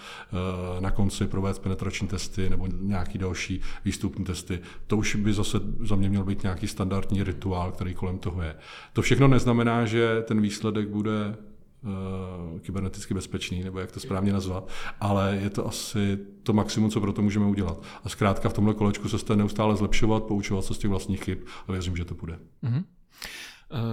na 0.80 0.92
konci 0.92 1.28
provést 1.28 1.60
penetrační 1.60 2.08
testy 2.08 2.50
nebo 2.50 2.68
nějaký 2.82 3.18
další 3.18 3.62
výstupní 3.86 4.26
testy. 4.26 4.60
To 4.88 4.98
už 4.98 5.16
by 5.16 5.34
zase 5.34 5.60
za 5.80 5.96
mě 5.96 6.10
měl 6.10 6.24
být 6.24 6.44
nějaký 6.44 6.68
standardní 6.68 7.24
rituál, 7.30 7.72
který 7.72 7.94
kolem 7.94 8.18
toho 8.18 8.42
je. 8.42 8.56
To 8.94 9.02
všechno 9.02 9.28
neznamená, 9.28 9.86
že 9.86 10.22
ten 10.28 10.42
výsledek 10.42 10.88
bude 10.90 11.36
uh, 11.82 12.60
kyberneticky 12.60 13.14
bezpečný, 13.14 13.64
nebo 13.64 13.80
jak 13.80 13.92
to 13.92 14.00
správně 14.00 14.34
nazvat, 14.34 14.70
ale 15.00 15.40
je 15.44 15.50
to 15.50 15.68
asi 15.68 16.18
to 16.44 16.54
maximum, 16.54 16.90
co 16.90 17.02
pro 17.02 17.14
to 17.14 17.22
můžeme 17.22 17.46
udělat. 17.46 17.84
A 18.04 18.10
zkrátka 18.10 18.50
v 18.50 18.54
tomhle 18.54 18.74
kolečku 18.74 19.10
se 19.10 19.20
jste 19.20 19.36
neustále 19.36 19.76
zlepšovat, 19.76 20.24
poučovat 20.24 20.66
se 20.66 20.74
z 20.74 20.78
těch 20.78 20.90
vlastních 20.90 21.24
chyb 21.24 21.40
a 21.68 21.72
věřím, 21.72 21.96
že 21.96 22.06
to 22.06 22.16
bude. 22.16 22.40
Mm-hmm. 22.64 22.84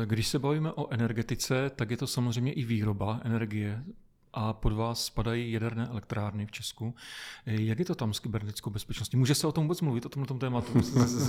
Když 0.05 0.29
se 0.29 0.39
bavíme 0.39 0.73
o 0.73 0.93
energetice, 0.93 1.71
tak 1.77 1.91
je 1.91 1.97
to 1.97 2.07
samozřejmě 2.07 2.53
i 2.53 2.65
výroba 2.65 3.21
energie 3.25 3.85
a 4.39 4.53
pod 4.53 4.73
vás 4.73 5.05
spadají 5.05 5.53
jaderné 5.53 5.87
elektrárny 5.87 6.47
v 6.47 6.51
Česku. 6.51 6.95
Jak 7.47 7.79
je 7.79 7.85
to 7.85 7.95
tam 7.95 8.15
s 8.15 8.19
kybernetickou 8.19 8.71
bezpečností? 8.71 9.17
Může 9.17 9.35
se 9.35 9.47
o 9.47 9.53
tom 9.53 9.65
vůbec 9.65 9.81
mluvit, 9.81 10.07
o 10.07 10.09
tomto 10.09 10.35
tématu? 10.35 10.73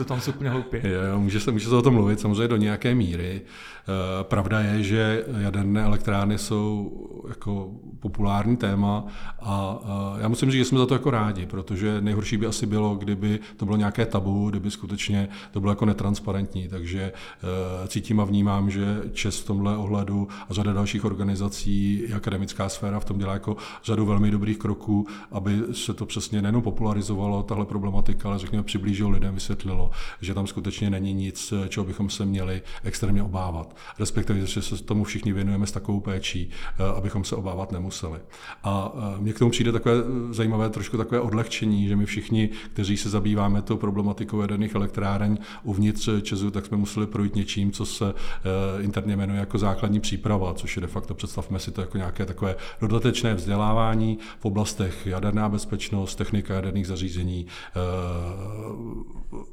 tam 0.06 0.22
se 0.22 0.32
úplně 0.32 0.50
hloupě. 0.50 0.82
Jo, 0.84 1.20
může, 1.20 1.40
se, 1.40 1.52
může 1.52 1.70
se 1.70 1.76
o 1.76 1.82
tom 1.82 1.94
mluvit 1.94 2.20
samozřejmě 2.20 2.48
do 2.48 2.58
nějaké 2.58 2.96
míry. 2.96 3.42
Eh, 3.42 4.24
pravda 4.24 4.60
je, 4.60 4.84
že 4.84 5.26
jaderné 5.38 5.84
elektrárny 5.84 6.38
jsou 6.38 6.92
jako 7.28 7.72
populární 8.00 8.58
téma 8.58 9.06
a 9.40 9.80
já 10.20 10.28
musím 10.28 10.52
říct, 10.52 10.60
že 10.60 10.66
jsme 10.66 10.80
za 10.80 10.86
to 10.86 10.94
jako 10.94 11.12
rádi, 11.12 11.46
protože 11.46 12.02
nejhorší 12.02 12.38
by 12.38 12.46
asi 12.46 12.66
bylo, 12.66 12.96
kdyby 12.96 13.40
to 13.58 13.66
bylo 13.66 13.78
nějaké 13.78 14.06
tabu, 14.06 14.50
kdyby 14.50 14.72
skutečně 14.72 15.30
to 15.52 15.60
bylo 15.60 15.72
jako 15.72 15.86
netransparentní. 15.86 16.68
Takže 16.68 17.02
eh, 17.02 17.88
cítím 17.88 18.20
a 18.20 18.24
vnímám, 18.24 18.70
že 18.70 19.02
Čes 19.14 19.40
v 19.40 19.46
tomhle 19.46 19.78
ohledu 19.78 20.28
a 20.50 20.54
řada 20.54 20.74
dalších 20.74 21.06
organizací, 21.06 22.04
akademická 22.14 22.70
sféra 22.70 22.97
v 23.00 23.06
tom 23.06 23.18
dělá 23.18 23.34
jako 23.34 23.58
řadu 23.84 24.06
velmi 24.06 24.32
dobrých 24.32 24.58
kroků, 24.58 25.08
aby 25.32 25.60
se 25.72 25.94
to 25.94 26.06
přesně 26.06 26.42
nejenom 26.42 26.62
popularizovalo, 26.62 27.44
tahle 27.44 27.66
problematika, 27.66 28.30
ale 28.30 28.40
řekněme 28.40 28.64
přiblížilo 28.64 29.10
lidem, 29.10 29.34
vysvětlilo, 29.34 29.92
že 30.22 30.34
tam 30.34 30.48
skutečně 30.48 30.90
není 30.90 31.14
nic, 31.14 31.54
čeho 31.70 31.86
bychom 31.86 32.10
se 32.10 32.26
měli 32.26 32.62
extrémně 32.84 33.24
obávat. 33.24 33.76
Respektive, 34.00 34.46
že 34.46 34.62
se 34.62 34.84
tomu 34.84 35.04
všichni 35.04 35.34
věnujeme 35.34 35.68
s 35.68 35.72
takovou 35.72 36.00
péčí, 36.00 36.50
eh, 36.80 36.98
abychom 36.98 37.24
se 37.24 37.36
obávat 37.36 37.72
nemuseli. 37.72 38.20
A 38.64 38.94
eh, 38.96 39.22
mně 39.22 39.34
k 39.34 39.40
tomu 39.40 39.52
přijde 39.52 39.72
takové 39.72 39.96
zajímavé 40.32 40.70
trošku 40.70 40.98
takové 40.98 41.22
odlehčení, 41.22 41.88
že 41.88 41.96
my 41.96 42.06
všichni, 42.06 42.50
kteří 42.74 42.98
se 42.98 43.10
zabýváme 43.10 43.62
tou 43.62 43.78
problematikou 43.78 44.42
jaderných 44.42 44.76
elektráren 44.76 45.38
uvnitř 45.64 46.10
Česu, 46.22 46.52
tak 46.52 46.66
jsme 46.66 46.78
museli 46.78 47.08
projít 47.08 47.36
něčím, 47.36 47.72
co 47.72 47.86
se 47.86 48.14
eh, 48.14 48.84
interně 48.84 49.16
jmenuje 49.16 49.40
jako 49.40 49.58
základní 49.58 50.00
příprava, 50.00 50.54
což 50.54 50.76
je 50.76 50.82
de 50.82 50.88
facto, 50.88 51.14
představme 51.14 51.60
si 51.60 51.72
to 51.72 51.82
jako 51.82 51.98
nějaké 51.98 52.26
takové 52.26 52.56
dodatečné 52.88 53.34
vzdělávání 53.34 54.18
v 54.40 54.46
oblastech 54.46 55.08
jaderná 55.08 55.50
bezpečnost, 55.50 56.16
technika 56.16 56.54
jaderných 56.54 56.88
zařízení, 56.88 57.46
eh, 57.76 59.48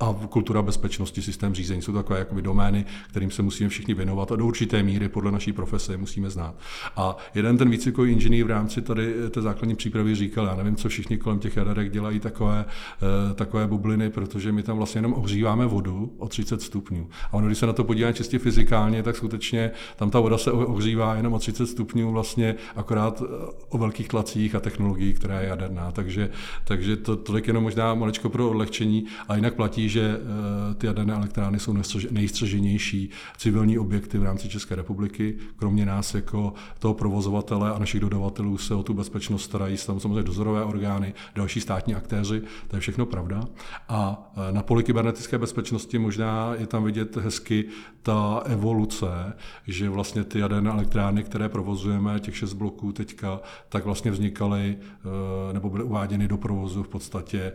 a 0.00 0.14
kultura 0.28 0.62
bezpečnosti, 0.62 1.22
systém 1.22 1.54
řízení 1.54 1.82
jsou 1.82 1.92
takové 1.92 2.18
jakoby 2.18 2.42
domény, 2.42 2.84
kterým 3.08 3.30
se 3.30 3.42
musíme 3.42 3.68
všichni 3.68 3.94
věnovat 3.94 4.32
a 4.32 4.36
do 4.36 4.46
určité 4.46 4.82
míry 4.82 5.08
podle 5.08 5.32
naší 5.32 5.52
profese 5.52 5.96
musíme 5.96 6.30
znát. 6.30 6.54
A 6.96 7.16
jeden 7.34 7.58
ten 7.58 7.70
výcvikový 7.70 8.12
inženýr 8.12 8.44
v 8.44 8.48
rámci 8.48 8.82
tady 8.82 9.14
té 9.30 9.42
základní 9.42 9.74
přípravy 9.74 10.14
říkal, 10.14 10.46
já 10.46 10.54
nevím, 10.54 10.76
co 10.76 10.88
všichni 10.88 11.18
kolem 11.18 11.38
těch 11.38 11.56
jaderek 11.56 11.92
dělají 11.92 12.20
takové, 12.20 12.64
eh, 12.64 13.34
takové 13.34 13.66
bubliny, 13.66 14.10
protože 14.10 14.52
my 14.52 14.62
tam 14.62 14.76
vlastně 14.76 14.98
jenom 14.98 15.14
ohříváme 15.14 15.66
vodu 15.66 16.12
o 16.18 16.28
30 16.28 16.62
stupňů. 16.62 17.08
A 17.30 17.34
ono, 17.34 17.46
když 17.46 17.58
se 17.58 17.66
na 17.66 17.72
to 17.72 17.84
podíváme 17.84 18.14
čistě 18.14 18.38
fyzikálně, 18.38 19.02
tak 19.02 19.16
skutečně 19.16 19.70
tam 19.96 20.10
ta 20.10 20.20
voda 20.20 20.38
se 20.38 20.52
ohřívá 20.52 21.14
jenom 21.14 21.32
o 21.32 21.38
30 21.38 21.66
stupňů 21.66 22.12
vlastně 22.12 22.54
akorát 22.76 23.22
eh, 23.22 23.52
o 23.68 23.78
velkých 23.78 24.08
tlacích 24.08 24.54
a 24.54 24.60
technologií, 24.60 25.12
která 25.12 25.40
je 25.40 25.48
jaderná. 25.48 25.92
Takže, 25.92 26.30
takže 26.64 26.96
to 26.96 27.16
tolik 27.16 27.46
jenom 27.46 27.62
možná 27.62 27.94
maličko 27.94 28.28
pro 28.28 28.50
odlehčení. 28.50 29.04
A 29.28 29.36
jinak 29.44 29.54
platí, 29.54 29.88
že 29.88 30.00
eh, 30.00 30.74
ty 30.74 30.86
jaderné 30.86 31.14
elektrárny 31.14 31.60
jsou 31.60 31.76
nejstřeženější 32.10 33.10
civilní 33.36 33.78
objekty 33.78 34.18
v 34.18 34.22
rámci 34.22 34.48
České 34.48 34.74
republiky. 34.74 35.36
Kromě 35.56 35.86
nás 35.86 36.14
jako 36.14 36.52
toho 36.78 36.94
provozovatele 36.94 37.72
a 37.72 37.78
našich 37.78 38.00
dodavatelů 38.00 38.58
se 38.58 38.74
o 38.74 38.82
tu 38.82 38.94
bezpečnost 38.94 39.44
starají 39.44 39.76
tam 39.86 40.00
samozřejmě 40.00 40.22
dozorové 40.22 40.64
orgány, 40.64 41.14
další 41.34 41.60
státní 41.60 41.94
aktéři, 41.94 42.42
to 42.68 42.76
je 42.76 42.80
všechno 42.80 43.06
pravda. 43.06 43.44
A 43.88 44.32
eh, 44.36 44.52
na 44.52 44.62
poli 44.62 44.82
kybernetické 44.82 45.38
bezpečnosti 45.38 45.98
možná 45.98 46.54
je 46.54 46.66
tam 46.66 46.84
vidět 46.84 47.16
hezky 47.16 47.64
ta 48.02 48.42
evoluce, 48.44 49.32
že 49.66 49.88
vlastně 49.88 50.24
ty 50.24 50.38
jaderné 50.38 50.70
elektrárny, 50.70 51.24
které 51.24 51.48
provozujeme, 51.48 52.20
těch 52.20 52.36
šest 52.36 52.52
bloků 52.52 52.92
teďka, 52.92 53.40
tak 53.68 53.84
vlastně 53.84 54.10
vznikaly 54.10 54.76
eh, 54.80 55.52
nebo 55.52 55.70
byly 55.70 55.84
uváděny 55.84 56.28
do 56.28 56.36
provozu 56.36 56.82
v 56.82 56.88
podstatě 56.88 57.52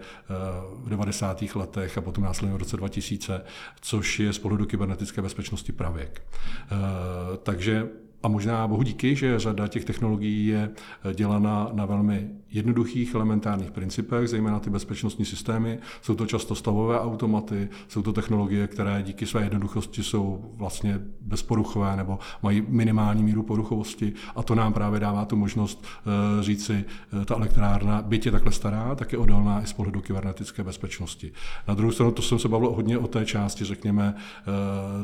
v 0.83 0.89
90. 0.89 1.43
letech 1.55 1.78
a 1.97 2.01
potom 2.01 2.23
následně 2.23 2.55
v 2.55 2.59
roce 2.59 2.77
2000, 2.77 3.41
což 3.81 4.19
je 4.19 4.33
z 4.33 4.39
pohledu 4.39 4.65
kybernetické 4.65 5.21
bezpečnosti 5.21 5.71
pravěk. 5.71 6.21
Eh, 6.35 6.75
takže 7.43 7.87
a 8.23 8.27
možná 8.27 8.67
bohu 8.67 8.83
díky, 8.83 9.15
že 9.15 9.39
řada 9.39 9.67
těch 9.67 9.85
technologií 9.85 10.47
je 10.47 10.69
eh, 11.03 11.13
dělána 11.13 11.69
na 11.73 11.85
velmi 11.85 12.29
jednoduchých 12.51 13.15
elementárních 13.15 13.71
principech, 13.71 14.27
zejména 14.27 14.59
ty 14.59 14.69
bezpečnostní 14.69 15.25
systémy. 15.25 15.79
Jsou 16.01 16.15
to 16.15 16.25
často 16.25 16.55
stavové 16.55 16.99
automaty, 16.99 17.69
jsou 17.87 18.01
to 18.01 18.13
technologie, 18.13 18.67
které 18.67 19.03
díky 19.03 19.25
své 19.25 19.43
jednoduchosti 19.43 20.03
jsou 20.03 20.53
vlastně 20.55 20.99
bezporuchové 21.21 21.95
nebo 21.95 22.19
mají 22.43 22.63
minimální 22.67 23.23
míru 23.23 23.43
poruchovosti 23.43 24.13
a 24.35 24.43
to 24.43 24.55
nám 24.55 24.73
právě 24.73 24.99
dává 24.99 25.25
tu 25.25 25.35
možnost 25.35 25.85
eh, 25.85 26.43
říci, 26.43 26.85
eh, 27.21 27.25
ta 27.25 27.35
elektrárna, 27.35 28.01
byť 28.01 28.25
je 28.25 28.31
takhle 28.31 28.51
stará, 28.51 28.95
tak 28.95 29.11
je 29.11 29.17
odolná 29.17 29.61
i 29.61 29.67
z 29.67 29.73
pohledu 29.73 30.01
kybernetické 30.01 30.63
bezpečnosti. 30.63 31.31
Na 31.67 31.73
druhou 31.73 31.91
stranu, 31.91 32.11
to 32.11 32.21
jsem 32.21 32.39
se 32.39 32.47
bavil 32.47 32.71
hodně 32.71 32.97
o 32.97 33.07
té 33.07 33.25
části, 33.25 33.65
řekněme, 33.65 34.15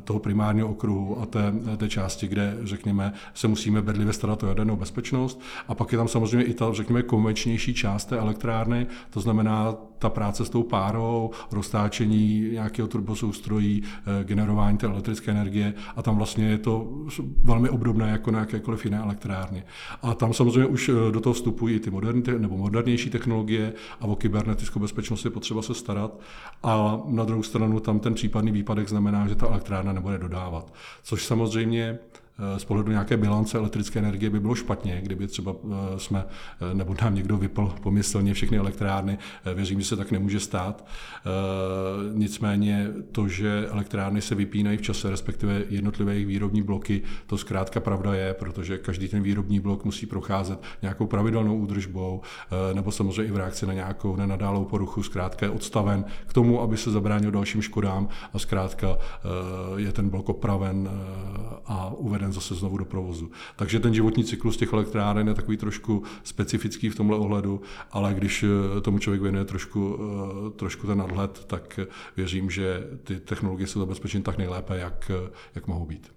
toho 0.04 0.20
primárního 0.20 0.68
okruhu 0.68 1.22
a 1.22 1.26
té, 1.26 1.54
té 1.78 1.90
části, 1.90 2.28
kde, 2.28 2.58
řekněme, 2.64 3.05
se 3.34 3.48
musíme 3.48 3.82
bedlivě 3.82 4.14
starat 4.14 4.44
o 4.44 4.48
jadernou 4.48 4.76
bezpečnost. 4.76 5.42
A 5.68 5.76
pak 5.76 5.92
je 5.92 5.98
tam 5.98 6.08
samozřejmě 6.08 6.46
i 6.46 6.54
ta, 6.54 6.74
řekněme, 6.74 7.04
konvenčnější 7.04 7.74
část 7.74 8.06
té 8.06 8.18
elektrárny, 8.18 8.88
to 9.10 9.20
znamená 9.20 9.76
ta 10.00 10.10
práce 10.10 10.46
s 10.46 10.50
tou 10.50 10.64
párou, 10.64 11.32
roztáčení 11.52 12.50
nějakého 12.52 12.88
turbosoustrojí, 12.88 13.84
eh, 13.84 14.24
generování 14.24 14.78
té 14.78 14.88
elektrické 14.88 15.32
energie 15.32 15.74
a 15.96 16.02
tam 16.02 16.18
vlastně 16.18 16.46
je 16.46 16.58
to 16.58 16.88
velmi 17.44 17.70
obdobné 17.70 18.10
jako 18.10 18.32
na 18.32 18.40
jakékoliv 18.40 18.86
jiné 18.86 18.98
elektrárně. 18.98 19.64
A 20.02 20.14
tam 20.14 20.34
samozřejmě 20.34 20.66
už 20.66 20.90
eh, 20.90 21.12
do 21.12 21.22
toho 21.22 21.34
vstupují 21.34 21.76
i 21.76 21.80
ty 21.80 21.92
moderní 21.92 22.24
nebo 22.38 22.58
modernější 22.58 23.10
technologie 23.10 23.74
a 24.02 24.06
o 24.06 24.16
kybernetickou 24.16 24.80
bezpečnost 24.80 25.26
je 25.26 25.32
potřeba 25.32 25.62
se 25.62 25.74
starat. 25.74 26.20
A 26.64 27.02
na 27.06 27.24
druhou 27.24 27.44
stranu 27.44 27.80
tam 27.80 28.00
ten 28.00 28.14
případný 28.14 28.52
výpadek 28.52 28.90
znamená, 28.90 29.28
že 29.28 29.36
ta 29.36 29.48
elektrárna 29.48 29.94
nebude 29.94 30.18
dodávat. 30.18 30.74
Což 31.04 31.26
samozřejmě 31.26 32.00
z 32.58 32.66
pohledu 32.66 32.92
nějaké 32.92 33.18
bilance 33.18 33.58
elektrické 33.58 34.00
energie 34.00 34.30
by 34.30 34.40
bylo 34.40 34.56
špatně, 34.56 35.02
kdyby 35.02 35.28
třeba 35.28 35.56
eh, 35.56 36.00
jsme, 36.00 36.26
eh, 36.72 36.74
nebo 36.74 36.96
nám 37.02 37.16
někdo 37.16 37.38
vypl 37.38 37.74
pomyslně 37.84 38.34
všechny 38.34 38.58
elektrárny. 38.58 39.18
Eh, 39.46 39.54
věřím, 39.54 39.80
že 39.82 39.88
se 39.88 39.96
tak 39.96 40.12
nemůže 40.12 40.40
stát. 40.40 40.86
Nicméně 42.14 42.88
to, 43.12 43.28
že 43.28 43.68
elektrárny 43.72 44.22
se 44.22 44.36
vypínají 44.36 44.78
v 44.78 44.82
čase, 44.82 45.10
respektive 45.10 45.64
jednotlivé 45.70 46.14
jejich 46.14 46.28
výrobní 46.28 46.62
bloky, 46.62 47.02
to 47.28 47.38
zkrátka 47.38 47.80
pravda 47.80 48.14
je, 48.14 48.34
protože 48.34 48.78
každý 48.78 49.08
ten 49.08 49.24
výrobní 49.24 49.60
blok 49.60 49.86
musí 49.86 50.06
procházet 50.06 50.60
nějakou 50.82 51.08
pravidelnou 51.08 51.58
údržbou, 51.58 52.22
nebo 52.74 52.92
samozřejmě 52.92 53.24
i 53.24 53.32
v 53.32 53.38
reakci 53.38 53.66
na 53.66 53.74
nějakou 53.74 54.16
nenadálou 54.16 54.66
poruchu, 54.66 55.04
zkrátka 55.04 55.46
je 55.46 55.50
odstaven 55.50 56.06
k 56.28 56.34
tomu, 56.34 56.62
aby 56.62 56.78
se 56.78 56.92
zabránil 56.92 57.32
dalším 57.32 57.62
škodám 57.62 58.08
a 58.34 58.40
zkrátka 58.40 58.98
je 59.76 59.92
ten 59.92 60.10
blok 60.10 60.30
opraven 60.30 60.90
a 61.66 61.94
uveden 61.98 62.25
uveden 62.26 62.34
zase 62.34 62.56
znovu 62.56 62.78
do 62.78 62.86
provozu. 62.86 63.32
Takže 63.56 63.80
ten 63.80 63.94
životní 63.94 64.24
cyklus 64.24 64.58
těch 64.58 64.74
elektráren 64.74 65.28
je 65.28 65.34
takový 65.34 65.58
trošku 65.58 66.04
specifický 66.24 66.90
v 66.90 66.96
tomhle 66.96 67.18
ohledu, 67.18 67.62
ale 67.92 68.14
když 68.14 68.44
eh, 68.44 68.82
tomu 68.82 69.00
člověk 69.00 69.22
věnuje 69.22 69.46
trošku, 69.46 69.98
eh, 69.98 70.50
trošku 70.50 70.88
ten 70.88 70.98
nadhled, 70.98 71.46
tak 71.46 71.80
věřím, 72.18 72.50
že 72.50 72.84
ty 73.04 73.20
technologie 73.20 73.68
jsou 73.68 73.80
zabezpečeny 73.80 74.24
tak 74.24 74.38
nejlépe, 74.38 74.78
jak, 74.78 75.12
jak 75.56 75.68
mohou 75.68 75.86
být. 75.86 76.12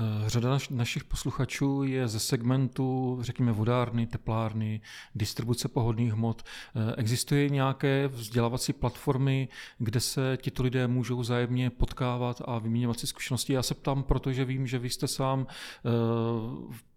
Eh, 0.00 0.30
řada 0.30 0.58
našich 0.70 1.04
posluchačů 1.04 1.82
je 1.82 2.08
ze 2.08 2.20
segmentu, 2.20 3.18
řekněme, 3.20 3.52
vodárny, 3.52 4.06
teplárny, 4.06 4.80
distribuce 5.14 5.68
pohodných 5.68 6.12
hmot. 6.12 6.42
Eh, 6.42 6.94
existuje 6.96 7.48
nějaké 7.48 8.08
vzdělávací 8.08 8.72
platformy, 8.72 9.48
kde 9.78 10.00
se 10.00 10.38
tito 10.42 10.62
lidé 10.62 10.86
můžou 10.86 11.22
zájemně 11.22 11.70
potkávat 11.70 12.42
a 12.44 12.58
vyměňovat 12.58 13.00
si 13.00 13.06
zkušenosti? 13.06 13.52
Já 13.52 13.62
se 13.62 13.74
ptám, 13.74 14.02
protože 14.02 14.44
vím, 14.44 14.66
že 14.66 14.78
vy 14.78 14.90
jste 14.90 15.08
sám 15.08 15.46
eh, 15.48 15.88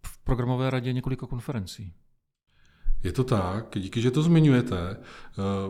v 0.05 0.17
programové 0.23 0.69
radě 0.69 0.93
několika 0.93 1.27
konferencí. 1.27 1.93
Je 3.03 3.11
to 3.11 3.23
tak, 3.23 3.65
díky, 3.75 4.01
že 4.01 4.11
to 4.11 4.23
zmiňujete. 4.23 4.77
Eh, 4.77 4.97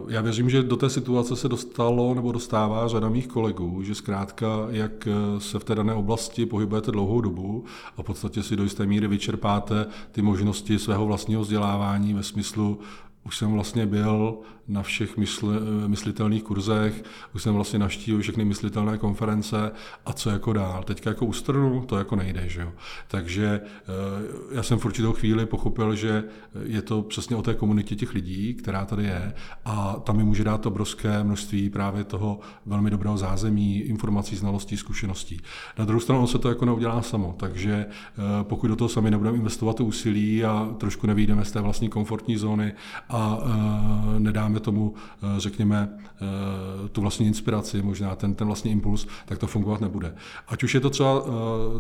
já 0.08 0.22
věřím, 0.22 0.50
že 0.50 0.64
do 0.64 0.78
té 0.78 0.90
situace 0.90 1.36
se 1.36 1.50
dostalo 1.50 2.14
nebo 2.14 2.32
dostává 2.32 2.88
řada 2.88 3.10
mých 3.10 3.28
kolegů, 3.28 3.84
že 3.84 3.96
zkrátka, 3.96 4.48
jak 4.70 5.08
eh, 5.08 5.40
se 5.40 5.60
v 5.60 5.64
té 5.64 5.76
dané 5.76 5.94
oblasti 5.94 6.46
pohybujete 6.46 6.92
dlouhou 6.92 7.22
dobu 7.22 7.66
a 7.98 8.02
v 8.02 8.06
podstatě 8.06 8.44
si 8.44 8.56
do 8.56 8.64
jisté 8.64 8.86
míry 8.86 9.08
vyčerpáte 9.08 9.86
ty 10.12 10.22
možnosti 10.22 10.80
svého 10.80 11.06
vlastního 11.06 11.42
vzdělávání 11.42 12.14
ve 12.14 12.24
smyslu 12.24 12.80
už 13.26 13.38
jsem 13.38 13.52
vlastně 13.52 13.86
byl 13.86 14.38
na 14.68 14.84
všech 14.84 15.18
mysl, 15.18 15.60
myslitelných 15.88 16.44
kurzech, 16.44 17.04
už 17.36 17.44
jsem 17.44 17.54
vlastně 17.54 17.80
naštívil 17.80 18.22
všechny 18.22 18.46
myslitelné 18.46 18.98
konference 18.98 19.72
a 20.06 20.14
co 20.14 20.30
jako 20.30 20.54
dál. 20.54 20.84
Teďka 20.84 21.10
jako 21.10 21.26
ustrnu, 21.26 21.86
to 21.86 21.98
jako 21.98 22.16
nejde, 22.16 22.50
že 22.50 22.62
jo. 22.62 22.72
Takže 23.08 23.62
eh, 23.64 24.56
já 24.56 24.64
jsem 24.64 24.80
v 24.80 24.86
určitou 24.86 25.14
chvíli 25.14 25.46
pochopil, 25.46 25.96
že 25.96 26.24
je 26.64 26.82
to 26.82 27.02
přesně 27.02 27.36
o 27.36 27.42
té 27.42 27.54
komunitě 27.54 27.96
těch 27.96 28.14
lidí, 28.14 28.54
která 28.54 28.86
tady 28.86 29.04
je 29.04 29.34
a 29.66 29.96
tam 30.04 30.18
mi 30.18 30.24
může 30.24 30.44
dát 30.44 30.66
obrovské 30.66 31.24
množství 31.24 31.70
právě 31.70 32.04
toho 32.04 32.40
velmi 32.66 32.90
dobrého 32.90 33.18
zázemí, 33.18 33.80
informací, 33.80 34.36
znalostí, 34.36 34.78
zkušeností. 34.78 35.42
Na 35.78 35.86
druhou 35.86 36.00
stranu 36.00 36.28
se 36.28 36.40
to 36.40 36.50
jako 36.50 36.66
neudělá 36.66 37.02
samo, 37.02 37.36
takže 37.40 37.86
eh, 37.86 38.22
pokud 38.44 38.68
do 38.68 38.76
toho 38.76 38.90
sami 38.90 39.12
nebudeme 39.12 39.38
investovat 39.38 39.76
to 39.76 39.86
úsilí 39.86 40.46
a 40.46 40.70
trošku 40.78 41.08
nevídeme 41.08 41.46
z 41.46 41.52
té 41.52 41.62
vlastní 41.62 41.90
komfortní 41.90 42.38
zóny 42.38 42.74
a 43.14 43.40
eh, 43.42 44.20
nedáme 44.20 44.44
dáme 44.44 44.60
tomu, 44.60 44.94
eh, 44.98 45.40
řekněme, 45.40 45.90
eh, 46.00 46.90
tu 46.90 47.02
vlastní 47.02 47.28
inspiraci, 47.28 47.82
možná 47.82 48.16
ten, 48.16 48.36
ten 48.36 48.48
vlastní 48.48 48.72
impuls, 48.72 49.08
tak 49.26 49.38
to 49.38 49.48
fungovat 49.48 49.82
nebude. 49.82 50.16
Ať 50.48 50.64
už 50.64 50.74
je 50.74 50.80
to 50.80 50.90
třeba 50.90 51.24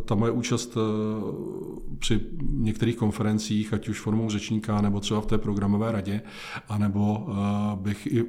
ta 0.05 0.15
moje 0.15 0.31
účast 0.31 0.77
při 1.99 2.21
některých 2.49 2.95
konferencích, 2.95 3.73
ať 3.73 3.89
už 3.89 3.99
formou 3.99 4.29
řečníka, 4.29 4.81
nebo 4.81 4.99
třeba 4.99 5.21
v 5.21 5.25
té 5.25 5.37
programové 5.37 5.91
radě, 5.91 6.21
anebo 6.69 7.27
bych 7.75 8.07
i 8.07 8.25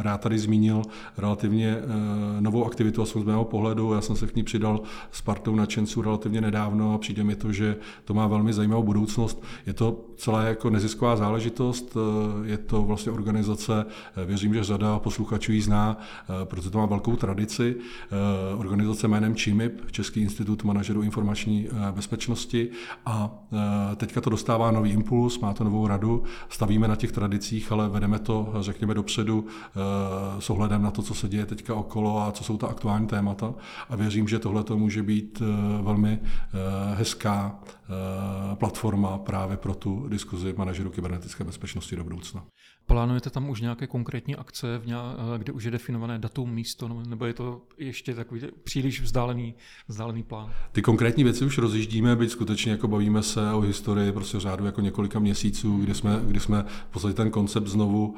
rád 0.00 0.20
tady 0.20 0.38
zmínil 0.38 0.82
relativně 1.18 1.76
novou 2.40 2.64
aktivitu, 2.66 3.02
aspoň 3.02 3.22
z 3.22 3.24
mého 3.24 3.44
pohledu. 3.44 3.92
Já 3.92 4.00
jsem 4.00 4.16
se 4.16 4.26
k 4.26 4.36
ní 4.36 4.42
přidal 4.42 4.80
s 5.10 5.22
partou 5.22 5.54
nadšenců 5.54 6.02
relativně 6.02 6.40
nedávno 6.40 6.94
a 6.94 6.98
přijde 6.98 7.24
mi 7.24 7.36
to, 7.36 7.52
že 7.52 7.76
to 8.04 8.14
má 8.14 8.26
velmi 8.26 8.52
zajímavou 8.52 8.82
budoucnost. 8.82 9.42
Je 9.66 9.72
to 9.72 10.04
celá 10.16 10.42
jako 10.42 10.70
nezisková 10.70 11.16
záležitost, 11.16 11.96
je 12.44 12.58
to 12.58 12.82
vlastně 12.82 13.12
organizace 13.12 13.86
věřím, 14.26 14.54
že 14.54 14.64
řada 14.64 14.98
posluchačů 14.98 15.52
ji 15.52 15.62
zná, 15.62 15.98
eh, 15.98 16.44
protože 16.44 16.70
to 16.70 16.78
má 16.78 16.86
velkou 16.86 17.16
tradici. 17.16 17.76
Eh, 17.76 18.56
organizace 18.56 19.08
jménem 19.08 19.34
ČIMIP, 19.34 19.90
Český 19.90 20.20
institut 20.20 20.64
manažerů 20.64 21.02
informační 21.02 21.68
eh, 21.68 21.92
bezpečnosti 21.92 22.68
a 23.06 23.30
teďka 23.96 24.20
to 24.20 24.30
dostává 24.30 24.70
nový 24.70 24.90
impuls, 24.90 25.38
má 25.38 25.52
to 25.52 25.64
novou 25.64 25.86
radu, 25.86 26.22
stavíme 26.48 26.88
na 26.88 26.96
těch 26.96 27.12
tradicích, 27.12 27.72
ale 27.72 27.88
vedeme 27.88 28.18
to, 28.18 28.52
řekněme, 28.60 28.94
dopředu 28.94 29.46
s 30.38 30.50
ohledem 30.50 30.82
na 30.82 30.90
to, 30.90 31.02
co 31.02 31.14
se 31.14 31.28
děje 31.28 31.46
teďka 31.46 31.74
okolo 31.74 32.22
a 32.22 32.32
co 32.32 32.44
jsou 32.44 32.56
ta 32.56 32.66
aktuální 32.66 33.06
témata 33.06 33.54
a 33.88 33.96
věřím, 33.96 34.28
že 34.28 34.38
tohle 34.38 34.64
to 34.64 34.78
může 34.78 35.02
být 35.02 35.42
velmi 35.82 36.18
hezká 36.94 37.58
platforma 38.54 39.18
právě 39.18 39.56
pro 39.56 39.74
tu 39.74 40.05
diskuzi 40.08 40.54
manažerů 40.56 40.90
kybernetické 40.90 41.44
bezpečnosti 41.44 41.96
do 41.96 42.04
budoucna. 42.04 42.46
Plánujete 42.86 43.30
tam 43.30 43.48
už 43.48 43.60
nějaké 43.60 43.86
konkrétní 43.86 44.36
akce, 44.36 44.82
kde 45.38 45.52
už 45.52 45.64
je 45.64 45.70
definované 45.70 46.18
datum, 46.18 46.50
místo, 46.50 46.88
nebo 46.88 47.24
je 47.26 47.34
to 47.34 47.60
ještě 47.78 48.14
takový 48.14 48.40
příliš 48.64 49.00
vzdálený, 49.00 49.54
vzdálený 49.88 50.22
plán? 50.22 50.52
Ty 50.72 50.82
konkrétní 50.82 51.24
věci 51.24 51.44
už 51.44 51.58
rozjíždíme, 51.58 52.16
byť 52.16 52.30
skutečně 52.30 52.72
jako 52.72 52.88
bavíme 52.88 53.22
se 53.22 53.52
o 53.52 53.60
historii 53.60 54.12
prostě 54.12 54.40
řádu 54.40 54.66
jako 54.66 54.80
několika 54.80 55.18
měsíců, 55.18 55.78
kdy 55.78 55.94
jsme, 55.94 56.20
kdy 56.26 56.40
jsme 56.40 56.62
v 56.62 56.92
podstatě 56.92 57.14
ten 57.14 57.30
koncept 57.30 57.66
znovu 57.66 58.06
uh, 58.08 58.16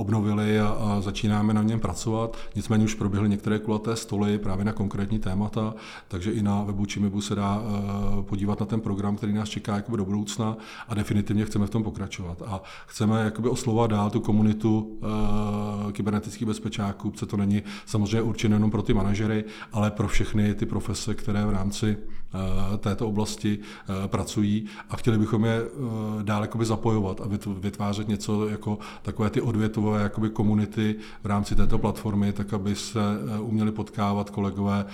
obnovili 0.00 0.60
a, 0.60 0.68
a 0.68 1.00
začínáme 1.00 1.54
na 1.54 1.62
něm 1.62 1.80
pracovat. 1.80 2.36
Nicméně 2.56 2.84
už 2.84 2.94
proběhly 2.94 3.28
některé 3.28 3.58
kulaté 3.58 3.96
stoly 3.96 4.38
právě 4.38 4.64
na 4.64 4.72
konkrétní 4.72 5.18
témata, 5.18 5.74
takže 6.08 6.32
i 6.32 6.42
na 6.42 6.62
webu 6.62 6.86
Čimibu 6.86 7.20
se 7.20 7.34
dá 7.34 7.60
uh, 7.60 8.22
podívat 8.22 8.60
na 8.60 8.66
ten 8.66 8.80
program, 8.80 9.16
který 9.16 9.32
nás 9.32 9.48
čeká 9.48 9.76
jakoby 9.76 9.96
do 9.96 10.04
budoucna 10.04 10.56
a 10.88 10.94
definitivně 10.94 11.44
chceme 11.44 11.66
v 11.66 11.70
tom 11.70 11.82
pokračovat. 11.82 12.42
A 12.46 12.62
chceme 12.86 13.24
jakoby 13.24 13.48
oslovat 13.48 13.91
dál 13.92 14.10
tu 14.10 14.20
komunitu 14.20 14.80
uh, 14.80 15.92
kybernetických 15.92 16.48
bezpečáků, 16.48 17.10
protože 17.10 17.26
to 17.26 17.36
není 17.36 17.62
samozřejmě 17.86 18.22
určené 18.22 18.56
jenom 18.56 18.70
pro 18.70 18.82
ty 18.82 18.94
manažery, 18.94 19.44
ale 19.72 19.90
pro 19.90 20.08
všechny 20.08 20.54
ty 20.54 20.66
profese, 20.66 21.14
které 21.14 21.46
v 21.46 21.50
rámci 21.50 21.96
uh, 21.96 22.76
této 22.76 23.08
oblasti 23.08 23.58
uh, 23.58 24.06
pracují 24.06 24.64
a 24.90 24.96
chtěli 24.96 25.18
bychom 25.18 25.44
je 25.44 25.62
uh, 25.62 26.22
dál 26.22 26.42
jakoby 26.42 26.64
zapojovat 26.64 27.20
a 27.20 27.28
vytvářet 27.60 28.08
něco 28.08 28.48
jako 28.48 28.78
takové 29.02 29.30
ty 29.30 29.40
odvětové 29.40 30.02
jakoby 30.02 30.30
komunity 30.30 30.96
v 31.22 31.26
rámci 31.26 31.56
této 31.56 31.78
platformy, 31.78 32.32
tak 32.32 32.52
aby 32.52 32.74
se 32.74 33.00
uměli 33.40 33.72
potkávat 33.72 34.30
kolegové 34.30 34.84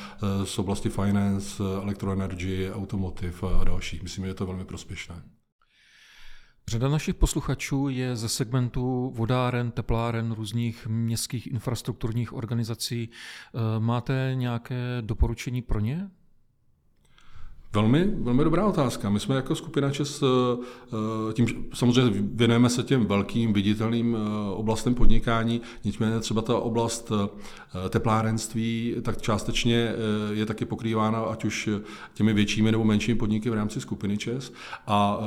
z 0.44 0.58
oblasti 0.58 0.88
finance, 0.88 1.62
elektroenergy, 1.82 2.70
automotive 2.72 3.38
a 3.60 3.64
další. 3.64 4.00
Myslím, 4.02 4.24
že 4.24 4.30
je 4.30 4.34
to 4.34 4.46
velmi 4.46 4.64
prospěšné. 4.64 5.37
Řada 6.68 6.88
našich 6.88 7.14
posluchačů 7.14 7.88
je 7.88 8.16
ze 8.16 8.28
segmentu 8.28 9.12
vodáren, 9.14 9.70
tepláren, 9.70 10.32
různých 10.32 10.86
městských 10.86 11.46
infrastrukturních 11.46 12.32
organizací. 12.32 13.10
Eh, 13.10 13.80
máte 13.80 14.30
nějaké 14.34 14.76
doporučení 15.00 15.62
pro 15.62 15.80
ně? 15.80 16.10
Velmi, 17.72 18.10
velmi 18.18 18.44
dobrá 18.44 18.66
otázka. 18.66 19.10
My 19.10 19.20
jsme 19.20 19.36
jako 19.36 19.54
skupina 19.54 19.90
ČES, 19.90 20.22
eh, 20.22 21.32
tím, 21.32 21.46
samozřejmě 21.74 22.22
věnujeme 22.34 22.68
se 22.68 22.82
těm 22.82 23.06
velkým 23.06 23.52
viditelným 23.52 24.16
eh, 24.16 24.50
oblastem 24.50 24.94
podnikání, 24.94 25.60
nicméně 25.84 26.20
třeba 26.20 26.42
ta 26.42 26.56
oblast 26.56 27.12
eh, 27.12 27.88
teplárenství 27.88 28.96
tak 29.02 29.22
částečně 29.22 29.92
je 30.32 30.46
taky 30.46 30.64
pokrývána 30.64 31.20
ať 31.20 31.44
už 31.44 31.68
těmi 32.14 32.32
většími 32.32 32.72
nebo 32.72 32.84
menšími 32.84 33.18
podniky 33.18 33.50
v 33.50 33.54
rámci 33.54 33.80
skupiny 33.80 34.18
ČES. 34.18 34.52
A 34.86 35.20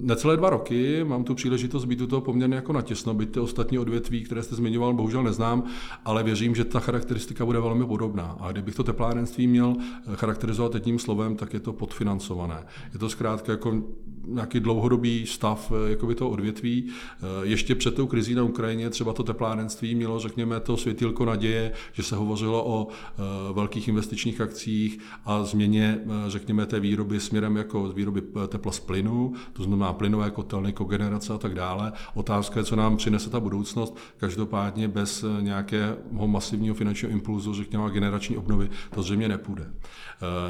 necelé 0.00 0.36
dva 0.36 0.50
roky 0.50 1.04
mám 1.04 1.24
tu 1.24 1.34
příležitost 1.34 1.84
být 1.84 2.00
u 2.00 2.06
toho 2.06 2.20
poměrně 2.20 2.54
jako 2.54 2.72
natěsno, 2.72 3.14
byť 3.14 3.30
ty 3.30 3.40
ostatní 3.40 3.78
odvětví, 3.78 4.24
které 4.24 4.42
jste 4.42 4.54
zmiňoval, 4.54 4.94
bohužel 4.94 5.22
neznám, 5.22 5.64
ale 6.04 6.22
věřím, 6.22 6.54
že 6.54 6.64
ta 6.64 6.80
charakteristika 6.80 7.44
bude 7.44 7.60
velmi 7.60 7.86
podobná. 7.86 8.36
A 8.40 8.52
kdybych 8.52 8.74
to 8.74 8.84
teplárenství 8.84 9.46
měl 9.46 9.76
charakterizovat 10.14 10.74
jedním 10.74 10.98
slovem, 10.98 11.36
tak 11.36 11.51
je 11.54 11.60
to 11.60 11.72
podfinancované. 11.72 12.66
Je 12.92 12.98
to 12.98 13.08
zkrátka 13.08 13.52
jako 13.52 13.82
nějaký 14.26 14.60
dlouhodobý 14.60 15.26
stav 15.26 15.72
eh, 15.72 15.90
jakoby 15.90 16.14
toho 16.14 16.30
odvětví. 16.30 16.88
Eh, 16.88 17.26
ještě 17.42 17.74
před 17.74 17.94
tou 17.94 18.06
krizí 18.06 18.34
na 18.34 18.42
Ukrajině 18.42 18.90
třeba 18.90 19.12
to 19.12 19.22
teplárenství 19.22 19.94
mělo, 19.94 20.18
řekněme, 20.18 20.60
to 20.60 20.76
světilko 20.76 21.24
naděje, 21.24 21.72
že 21.92 22.02
se 22.02 22.16
hovořilo 22.16 22.64
o 22.66 22.88
eh, 22.88 23.22
velkých 23.52 23.88
investičních 23.88 24.40
akcích 24.40 24.98
a 25.24 25.44
změně, 25.44 25.98
řekněme, 26.26 26.66
té 26.66 26.80
výroby 26.80 27.20
směrem 27.20 27.56
jako 27.56 27.88
výroby 27.88 28.22
tepla 28.48 28.72
z 28.72 28.80
plynu, 28.80 29.32
to 29.52 29.62
znamená 29.62 29.92
plynové 29.92 30.30
kotelny, 30.30 30.72
kogenerace 30.72 31.32
a 31.32 31.38
tak 31.38 31.54
dále. 31.54 31.92
Otázka 32.14 32.60
je, 32.60 32.64
co 32.64 32.76
nám 32.76 32.96
přinese 32.96 33.30
ta 33.30 33.40
budoucnost. 33.40 33.96
Každopádně 34.16 34.88
bez 34.88 35.24
nějakého 35.40 36.26
masivního 36.26 36.74
finančního 36.74 37.12
impulzu, 37.12 37.54
řekněme, 37.54 37.90
generační 37.90 38.36
obnovy, 38.36 38.70
to 38.94 39.02
zřejmě 39.02 39.28
nepůjde. 39.28 39.72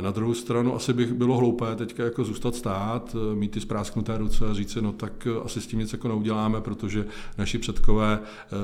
Na 0.01 0.11
druhou 0.11 0.35
stranu 0.35 0.75
asi 0.75 0.92
bych 0.95 1.13
bylo 1.13 1.37
hloupé 1.37 1.77
teďka 1.77 2.05
jako 2.05 2.25
zůstat 2.25 2.55
stát, 2.55 3.17
mít 3.35 3.51
ty 3.51 3.61
sprásknuté 3.61 4.19
ruce 4.19 4.47
a 4.47 4.55
říct 4.55 4.73
si, 4.73 4.83
no 4.83 4.93
tak 4.93 5.27
eh, 5.27 5.41
asi 5.45 5.61
s 5.61 5.67
tím 5.67 5.79
nic 5.79 5.93
jako 5.93 6.09
neuděláme, 6.09 6.61
protože 6.61 7.07
naši 7.39 7.59
předkové 7.59 8.19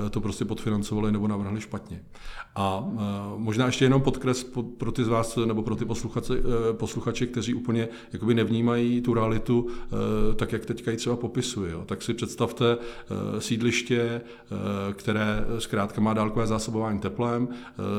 eh, 0.06 0.10
to 0.10 0.20
prostě 0.20 0.44
podfinancovali 0.44 1.12
nebo 1.12 1.28
navrhli 1.28 1.60
špatně. 1.60 2.02
A 2.54 2.84
eh, 2.84 2.98
možná 3.36 3.66
ještě 3.66 3.84
jenom 3.84 4.02
podkres 4.02 4.46
pro 4.78 4.92
ty 4.92 5.04
z 5.04 5.08
vás 5.08 5.38
nebo 5.46 5.62
pro 5.62 5.76
ty 5.76 5.84
posluchače, 5.84 6.34
posluchače 6.72 7.26
kteří 7.26 7.54
úplně 7.54 7.88
jakoby 8.12 8.34
nevnímají 8.34 9.00
tu 9.00 9.14
realitu 9.14 9.68
tak, 10.36 10.52
jak 10.52 10.66
teďka 10.66 10.90
ji 10.90 10.96
třeba 10.96 11.16
popisuje. 11.16 11.72
Jo. 11.72 11.82
Tak 11.86 12.02
si 12.02 12.14
představte 12.14 12.78
sídliště, 13.38 14.20
které 14.92 15.44
zkrátka 15.58 16.00
má 16.00 16.14
dálkové 16.14 16.46
zásobování 16.46 16.98
teplem, 16.98 17.48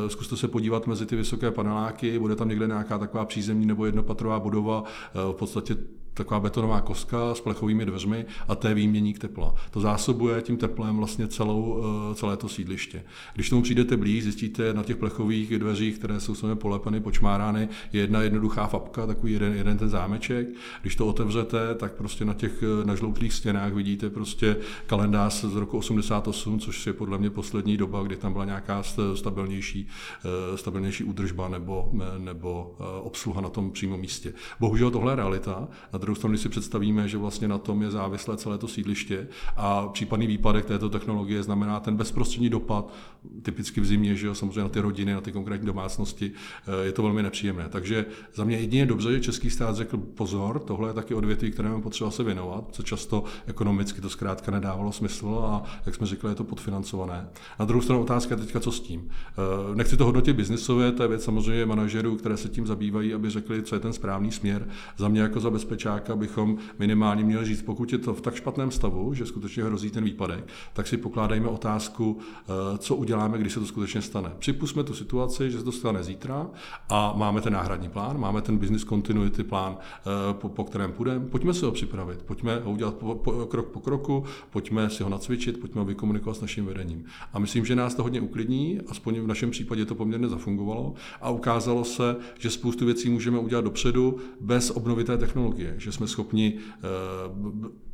zkuste 0.08 0.38
se 0.38 0.48
podívat 0.48 0.88
mezi 0.88 1.06
ty 1.06 1.16
vysoké 1.16 1.52
paneláky, 1.52 2.20
bude 2.20 2.36
tam 2.36 2.50
někde 2.50 2.68
nějaká 2.68 2.98
taková 2.98 3.26
přízemní 3.26 3.66
nebo 3.66 3.86
jednopatrová 3.86 4.19
budova, 4.40 4.84
v 5.14 5.34
podstatě 5.34 5.76
taková 6.14 6.40
betonová 6.40 6.82
koska 6.82 7.36
s 7.36 7.42
plechovými 7.42 7.86
dveřmi 7.86 8.26
a 8.48 8.56
to 8.56 8.68
je 8.68 8.74
výměník 8.74 9.20
tepla. 9.20 9.56
To 9.72 9.80
zásobuje 9.80 10.42
tím 10.42 10.58
teplem 10.58 10.98
vlastně 10.98 11.28
celou, 11.28 11.84
eh, 12.12 12.16
celé 12.16 12.38
to 12.38 12.50
sídliště. 12.50 13.04
Když 13.36 13.50
tomu 13.50 13.62
přijdete 13.62 13.98
blíž, 13.98 14.24
zjistíte 14.24 14.74
na 14.74 14.84
těch 14.84 14.98
plechových 14.98 15.60
dveřích, 15.60 15.98
které 15.98 16.20
jsou 16.20 16.36
samozřejmě 16.36 16.56
polepeny, 16.56 17.00
počmárány, 17.00 17.70
je 17.94 18.02
jedna 18.02 18.22
jednoduchá 18.22 18.68
fabka, 18.68 19.08
takový 19.08 19.34
jeden, 19.34 19.54
jeden 19.54 19.78
ten 19.78 19.90
zámeček. 19.90 20.48
Když 20.82 20.96
to 20.96 21.08
otevřete, 21.08 21.76
tak 21.76 21.92
prostě 21.92 22.26
na 22.26 22.34
těch 22.34 22.64
eh, 22.64 22.86
nažloutlých 22.86 23.34
stěnách 23.34 23.74
vidíte 23.74 24.10
prostě 24.10 24.58
kalendář 24.88 25.46
z 25.46 25.56
roku 25.56 25.78
88, 25.78 26.60
což 26.60 26.88
je 26.88 26.94
podle 26.94 27.18
mě 27.18 27.30
poslední 27.30 27.78
doba, 27.78 28.04
kdy 28.04 28.16
tam 28.16 28.34
byla 28.34 28.46
nějaká 28.46 28.84
stabilnější, 29.16 29.88
eh, 30.26 30.58
stabilnější 30.58 31.04
údržba 31.04 31.50
nebo, 31.50 31.92
nebo 32.18 32.76
obsluha 33.02 33.42
na 33.42 33.50
tom 33.50 33.72
přímo 33.72 33.98
místě. 33.98 34.34
Bohužel 34.60 34.92
tohle 34.92 35.12
je 35.12 35.16
realita. 35.16 35.68
Na 35.94 36.00
druhou 36.10 36.16
stranu, 36.16 36.32
když 36.32 36.42
si 36.42 36.50
představíme, 36.50 37.08
že 37.08 37.18
vlastně 37.18 37.48
na 37.48 37.58
tom 37.58 37.82
je 37.82 37.92
závislé 37.92 38.38
celé 38.38 38.58
to 38.58 38.68
sídliště 38.68 39.28
a 39.58 39.88
případný 39.88 40.28
výpadek 40.28 40.66
této 40.66 40.90
technologie 40.90 41.44
znamená 41.44 41.80
ten 41.80 41.98
bezprostřední 41.98 42.50
dopad, 42.50 42.94
typicky 43.42 43.82
v 43.82 43.86
zimě, 43.86 44.16
že 44.16 44.28
jo, 44.28 44.36
samozřejmě 44.36 44.62
na 44.62 44.70
ty 44.70 44.80
rodiny, 44.80 45.14
na 45.14 45.22
ty 45.22 45.32
konkrétní 45.32 45.68
domácnosti, 45.68 46.32
eh, 46.68 46.86
je 46.86 46.92
to 46.92 47.04
velmi 47.04 47.24
nepříjemné. 47.24 47.70
Takže 47.70 48.06
za 48.36 48.44
mě 48.44 48.58
jedině 48.58 48.86
dobře, 48.86 49.14
že 49.14 49.20
český 49.20 49.50
stát 49.50 49.76
řekl 49.76 49.98
pozor, 49.98 50.60
tohle 50.60 50.90
je 50.90 50.94
taky 50.94 51.14
odvětví, 51.14 51.52
kterému 51.52 51.82
potřeba 51.82 52.12
se 52.12 52.24
věnovat, 52.24 52.66
co 52.72 52.84
často 52.84 53.24
ekonomicky 53.48 54.02
to 54.02 54.10
zkrátka 54.10 54.52
nedávalo 54.52 54.92
smysl 54.92 55.42
a 55.44 55.64
jak 55.86 55.96
jsme 55.96 56.08
řekli, 56.08 56.32
je 56.32 56.36
to 56.36 56.44
podfinancované. 56.44 57.30
Na 57.60 57.66
druhou 57.66 57.82
stranu 57.82 58.02
otázka 58.02 58.36
je 58.36 58.42
teďka, 58.42 58.60
co 58.60 58.72
s 58.72 58.80
tím. 58.80 59.10
Eh, 59.10 59.76
nechci 59.76 59.98
to 59.98 60.06
hodnotit 60.06 60.34
biznisově, 60.34 60.92
to 60.92 61.04
je 61.04 61.10
věc 61.10 61.24
samozřejmě 61.24 61.66
manažerů, 61.66 62.16
které 62.16 62.38
se 62.38 62.50
tím 62.50 62.68
zabývají, 62.68 63.14
aby 63.14 63.30
řekli, 63.30 63.64
co 63.64 63.76
je 63.76 63.80
ten 63.80 63.94
správný 63.94 64.32
směr. 64.32 64.68
Za 64.98 65.08
mě 65.08 65.22
jako 65.22 65.40
za 65.40 65.50
bezpečáka 65.50 66.16
bychom 66.16 66.58
minimálně 66.80 67.24
měli 67.24 67.46
říct, 67.46 67.62
pokud 67.62 67.92
je 67.92 67.98
to 67.98 68.14
v 68.14 68.22
tak 68.22 68.36
špatném 68.36 68.72
stavu, 68.72 69.14
že 69.14 69.26
skutečně 69.26 69.64
hrozí 69.64 69.90
ten 69.90 70.04
výpadek, 70.04 70.48
tak 70.74 70.88
si 70.88 70.98
pokládejme 70.98 71.48
otázku, 71.48 72.18
eh, 72.20 72.78
co 72.78 72.96
uděláme, 73.10 73.38
když 73.38 73.54
se 73.54 73.60
to 73.60 73.66
skutečně 73.66 74.02
stane. 74.02 74.32
Připustme 74.40 74.84
tu 74.84 74.94
situaci, 74.94 75.52
že 75.52 75.58
se 75.58 75.64
to 75.64 75.72
stane 75.72 76.04
zítra 76.04 76.48
a 76.90 77.14
máme 77.18 77.42
ten 77.42 77.54
náhradní 77.54 77.90
plán, 77.90 78.20
máme 78.20 78.42
ten 78.42 78.58
business 78.58 78.86
continuity 78.86 79.44
plán, 79.44 79.78
eh, 79.78 80.34
po, 80.34 80.50
po 80.50 80.64
kterém 80.64 80.92
půjdeme. 80.92 81.26
Pojďme 81.26 81.54
si 81.54 81.66
ho 81.66 81.72
připravit, 81.72 82.22
pojďme 82.22 82.60
ho 82.60 82.72
udělat 82.72 82.94
po, 82.94 83.16
po, 83.16 83.32
krok 83.32 83.66
po 83.66 83.80
kroku, 83.80 84.24
pojďme 84.50 84.90
si 84.90 85.04
ho 85.04 85.10
nacvičit, 85.10 85.60
pojďme 85.60 85.82
ho 85.82 85.86
vykomunikovat 85.86 86.38
s 86.38 86.42
naším 86.42 86.66
vedením. 86.66 87.06
A 87.34 87.40
myslím, 87.40 87.66
že 87.66 87.76
nás 87.76 87.96
to 87.96 88.04
hodně 88.04 88.22
uklidní, 88.22 88.80
aspoň 88.88 89.20
v 89.20 89.28
našem 89.28 89.52
případě 89.52 89.86
to 89.86 89.96
poměrně 89.96 90.28
zafungovalo 90.28 90.94
a 91.22 91.30
ukázalo 91.30 91.84
se, 91.84 92.16
že 92.40 92.50
spoustu 92.50 92.86
věcí 92.86 93.10
můžeme 93.10 93.40
udělat 93.40 93.64
dopředu 93.64 94.18
bez 94.42 94.72
obnovité 94.72 95.18
technologie, 95.18 95.76
že 95.78 95.92
jsme 95.92 96.08
schopni 96.08 96.54
eh, 96.58 97.89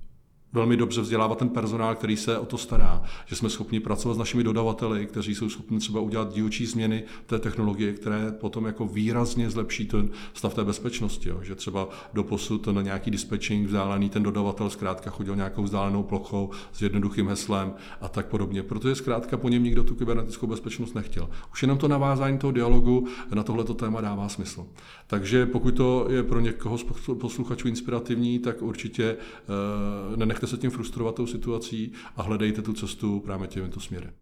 velmi 0.56 0.78
dobře 0.78 1.02
vzdělávat 1.02 1.38
ten 1.38 1.50
personál, 1.50 1.96
který 1.96 2.18
se 2.18 2.40
o 2.40 2.46
to 2.46 2.58
stará, 2.58 3.04
že 3.26 3.36
jsme 3.36 3.50
schopni 3.50 3.80
pracovat 3.80 4.16
s 4.16 4.18
našimi 4.18 4.44
dodavateli, 4.44 5.06
kteří 5.06 5.36
jsou 5.36 5.50
schopni 5.50 5.80
třeba 5.80 6.00
udělat 6.00 6.34
dílčí 6.34 6.66
změny 6.66 7.04
té 7.26 7.40
technologie, 7.40 7.94
které 7.94 8.32
potom 8.32 8.66
jako 8.66 8.88
výrazně 8.88 9.50
zlepší 9.50 9.86
ten 9.86 10.10
stav 10.34 10.54
té 10.54 10.64
bezpečnosti. 10.64 11.30
Jo. 11.30 11.40
Že 11.42 11.56
třeba 11.56 11.90
do 12.14 12.24
posud 12.24 12.68
na 12.68 12.82
nějaký 12.82 13.12
dispatching 13.12 13.68
vzdálený 13.68 14.10
ten 14.10 14.24
dodavatel 14.24 14.70
zkrátka 14.70 15.10
chodil 15.10 15.36
nějakou 15.36 15.64
vzdálenou 15.64 16.04
plochou 16.04 16.50
s 16.74 16.82
jednoduchým 16.82 17.28
heslem 17.28 17.74
a 18.02 18.08
tak 18.08 18.26
podobně, 18.26 18.64
protože 18.64 18.96
zkrátka 18.96 19.38
po 19.38 19.50
něm 19.50 19.64
nikdo 19.64 19.84
tu 19.84 19.96
kybernetickou 19.96 20.48
bezpečnost 20.48 20.96
nechtěl. 20.96 21.30
Už 21.52 21.62
jenom 21.62 21.78
to 21.78 21.88
navázání 21.88 22.38
toho 22.38 22.52
dialogu 22.52 23.08
na 23.34 23.44
tohleto 23.44 23.74
téma 23.74 24.02
dává 24.02 24.30
smysl. 24.30 24.66
Takže 25.08 25.46
pokud 25.46 25.72
to 25.72 26.08
je 26.10 26.24
pro 26.24 26.40
někoho 26.40 26.78
z 26.78 26.86
posluchačů 27.20 27.68
inspirativní, 27.68 28.40
tak 28.40 28.62
určitě 28.62 29.16
uh, 29.16 30.18
nenechte 30.18 30.45
nenechte 30.46 30.58
se 30.58 30.62
tím 30.62 30.72
frustrovat 30.72 31.16
tou 31.16 31.28
situací 31.28 31.92
a 32.16 32.24
hledejte 32.24 32.62
tu 32.62 32.74
cestu 32.74 33.20
právě 33.20 33.48
tímto 33.48 33.80
směrem. 33.80 34.14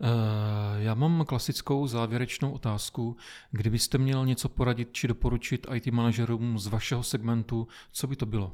Eh, 0.00 0.82
já 0.82 0.94
mám 0.94 1.24
klasickou 1.24 1.86
závěrečnou 1.86 2.52
otázku. 2.52 3.16
Kdybyste 3.50 3.98
měl 3.98 4.26
něco 4.26 4.48
poradit 4.48 4.88
či 4.92 5.08
doporučit 5.08 5.66
IT 5.74 5.86
manažerům 5.86 6.58
z 6.58 6.66
vašeho 6.66 7.02
segmentu, 7.02 7.68
co 7.92 8.06
by 8.06 8.16
to 8.16 8.26
bylo? 8.26 8.52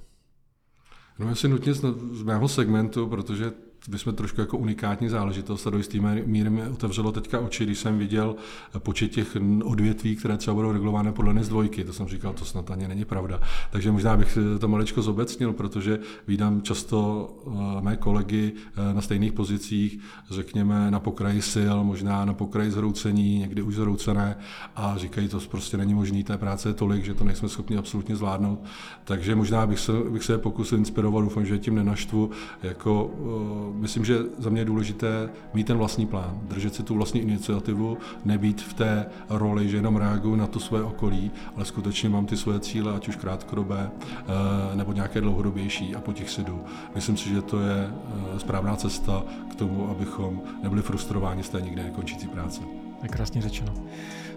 No 1.19 1.29
asi 1.29 1.49
nutně 1.49 1.75
z 1.75 2.23
mého 2.23 2.49
segmentu, 2.49 3.07
protože 3.07 3.53
bychom 3.89 4.15
trošku 4.15 4.41
jako 4.41 4.59
unikátní 4.59 5.09
záležitost 5.09 5.67
a 5.67 5.71
do 5.71 5.79
jisté 5.79 5.99
míry 6.27 6.51
mi 6.51 6.63
otevřelo 6.69 7.13
teďka 7.13 7.41
oči, 7.41 7.65
když 7.65 7.79
jsem 7.79 7.99
viděl 7.99 8.37
počet 8.79 9.09
těch 9.09 9.37
odvětví, 9.65 10.17
které 10.17 10.37
třeba 10.37 10.55
budou 10.55 10.73
regulované 10.73 11.13
podle 11.13 11.35
NIS 11.35 11.49
dvojky. 11.49 11.85
To 11.85 11.93
jsem 11.93 12.09
říkal, 12.09 12.33
to 12.33 12.45
snad 12.45 12.71
ani 12.71 12.89
není 12.89 13.05
pravda. 13.05 13.41
Takže 13.71 13.93
možná 13.93 14.17
bych 14.17 14.39
to 14.61 14.69
maličko 14.69 15.03
zobecnil, 15.03 15.53
protože 15.53 15.99
vídám 16.29 16.63
často 16.63 17.29
eh, 17.47 17.83
mé 17.83 17.97
kolegy 17.97 18.53
eh, 18.57 18.95
na 18.95 19.01
stejných 19.01 19.33
pozicích, 19.33 20.01
řekněme 20.31 20.91
na 20.91 21.01
pokraji 21.01 21.43
sil, 21.53 21.77
možná 21.85 22.25
na 22.25 22.35
pokraji 22.35 22.71
zhroucení, 22.71 23.39
někdy 23.39 23.63
už 23.63 23.75
zhroucené 23.75 24.37
a 24.77 24.97
říkají, 24.97 25.29
to 25.29 25.41
prostě 25.51 25.77
není 25.77 25.95
možné, 25.95 26.25
té 26.25 26.39
práce 26.39 26.69
je 26.69 26.75
tolik, 26.75 27.05
že 27.05 27.15
to 27.15 27.25
nejsme 27.25 27.49
schopni 27.49 27.77
absolutně 27.77 28.17
zvládnout. 28.17 28.65
Takže 29.05 29.35
možná 29.35 29.67
bych 29.67 29.79
se, 29.79 29.93
bych 29.93 30.25
se 30.25 30.39
pokusil 30.39 30.79
inspirovat, 30.79 31.25
doufám, 31.25 31.47
že 31.47 31.59
tím 31.59 31.75
nenaštvu, 31.75 32.31
jako 32.63 33.11
eh, 33.15 33.72
myslím, 33.73 34.05
že 34.05 34.19
za 34.39 34.51
mě 34.51 34.61
je 34.61 34.65
důležité 34.65 35.31
mít 35.55 35.67
ten 35.67 35.77
vlastní 35.77 36.07
plán, 36.07 36.41
držet 36.43 36.75
si 36.75 36.83
tu 36.83 36.95
vlastní 36.95 37.21
iniciativu, 37.21 37.99
nebýt 38.25 38.63
v 38.63 38.75
té 38.75 39.07
roli, 39.29 39.69
že 39.69 39.77
jenom 39.77 39.97
reaguju 39.97 40.37
na 40.37 40.47
to 40.47 40.61
své 40.61 40.83
okolí, 40.83 41.31
ale 41.57 41.65
skutečně 41.65 42.09
mám 42.09 42.27
ty 42.27 42.37
své 42.37 42.61
cíle, 42.61 42.95
ať 42.95 43.09
už 43.09 43.17
krátkodobé 43.17 43.91
eh, 43.93 44.77
nebo 44.77 44.93
nějaké 44.93 45.21
dlouhodobější 45.21 45.95
a 45.95 46.01
po 46.01 46.13
těch 46.13 46.31
si 46.31 46.45
jdu. 46.45 46.65
Myslím 46.95 47.17
si, 47.17 47.29
že 47.29 47.43
to 47.43 47.61
je 47.61 47.91
eh, 47.91 48.39
správná 48.41 48.77
cesta 48.77 49.25
k 49.51 49.55
tomu, 49.55 49.91
abychom 49.91 50.43
nebyli 50.63 50.83
frustrováni 50.83 51.43
z 51.43 51.49
té 51.49 51.61
nikdy 51.61 51.83
nekončící 51.83 52.29
práce. 52.29 52.61
Je 53.03 53.09
krásně 53.09 53.43
řečeno. 53.43 53.73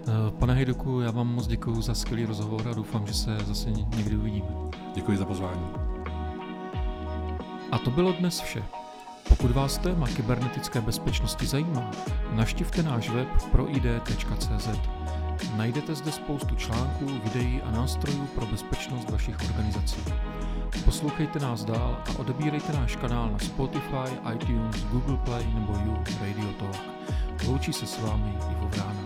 Eh, 0.08 0.30
pane 0.38 0.54
Hejduku, 0.54 1.00
já 1.00 1.10
vám 1.10 1.34
moc 1.34 1.46
děkuji 1.46 1.82
za 1.82 1.94
skvělý 1.94 2.24
rozhovor 2.24 2.68
a 2.68 2.74
doufám, 2.74 3.06
že 3.06 3.14
se 3.14 3.38
zase 3.46 3.70
někdy 3.70 4.16
uvidíme. 4.16 4.48
Děkuji 4.94 5.18
za 5.18 5.24
pozvání. 5.24 5.66
A 7.72 7.78
to 7.78 7.90
bylo 7.90 8.12
dnes 8.12 8.40
vše. 8.40 8.62
Pokud 9.28 9.50
vás 9.50 9.78
téma 9.78 10.06
kybernetické 10.06 10.80
bezpečnosti 10.80 11.46
zajímá, 11.46 11.90
naštivte 12.32 12.82
náš 12.82 13.10
web 13.10 13.28
proid.cz. 13.52 14.68
Najdete 15.56 15.94
zde 15.94 16.12
spoustu 16.12 16.54
článků, 16.54 17.06
videí 17.24 17.62
a 17.62 17.70
nástrojů 17.70 18.26
pro 18.26 18.46
bezpečnost 18.46 19.10
vašich 19.10 19.36
organizací. 19.50 19.96
Poslouchejte 20.84 21.38
nás 21.38 21.64
dál 21.64 22.02
a 22.08 22.18
odebírejte 22.18 22.72
náš 22.72 22.96
kanál 22.96 23.30
na 23.30 23.38
Spotify, 23.38 24.10
iTunes, 24.34 24.84
Google 24.84 25.16
Play 25.16 25.46
nebo 25.54 25.72
You 25.72 26.04
Radio 26.20 26.52
Talk. 26.52 26.80
Loučí 27.46 27.72
se 27.72 27.86
s 27.86 28.00
vámi 28.00 28.34
Ivo 28.50 28.68
Vrána. 28.68 29.05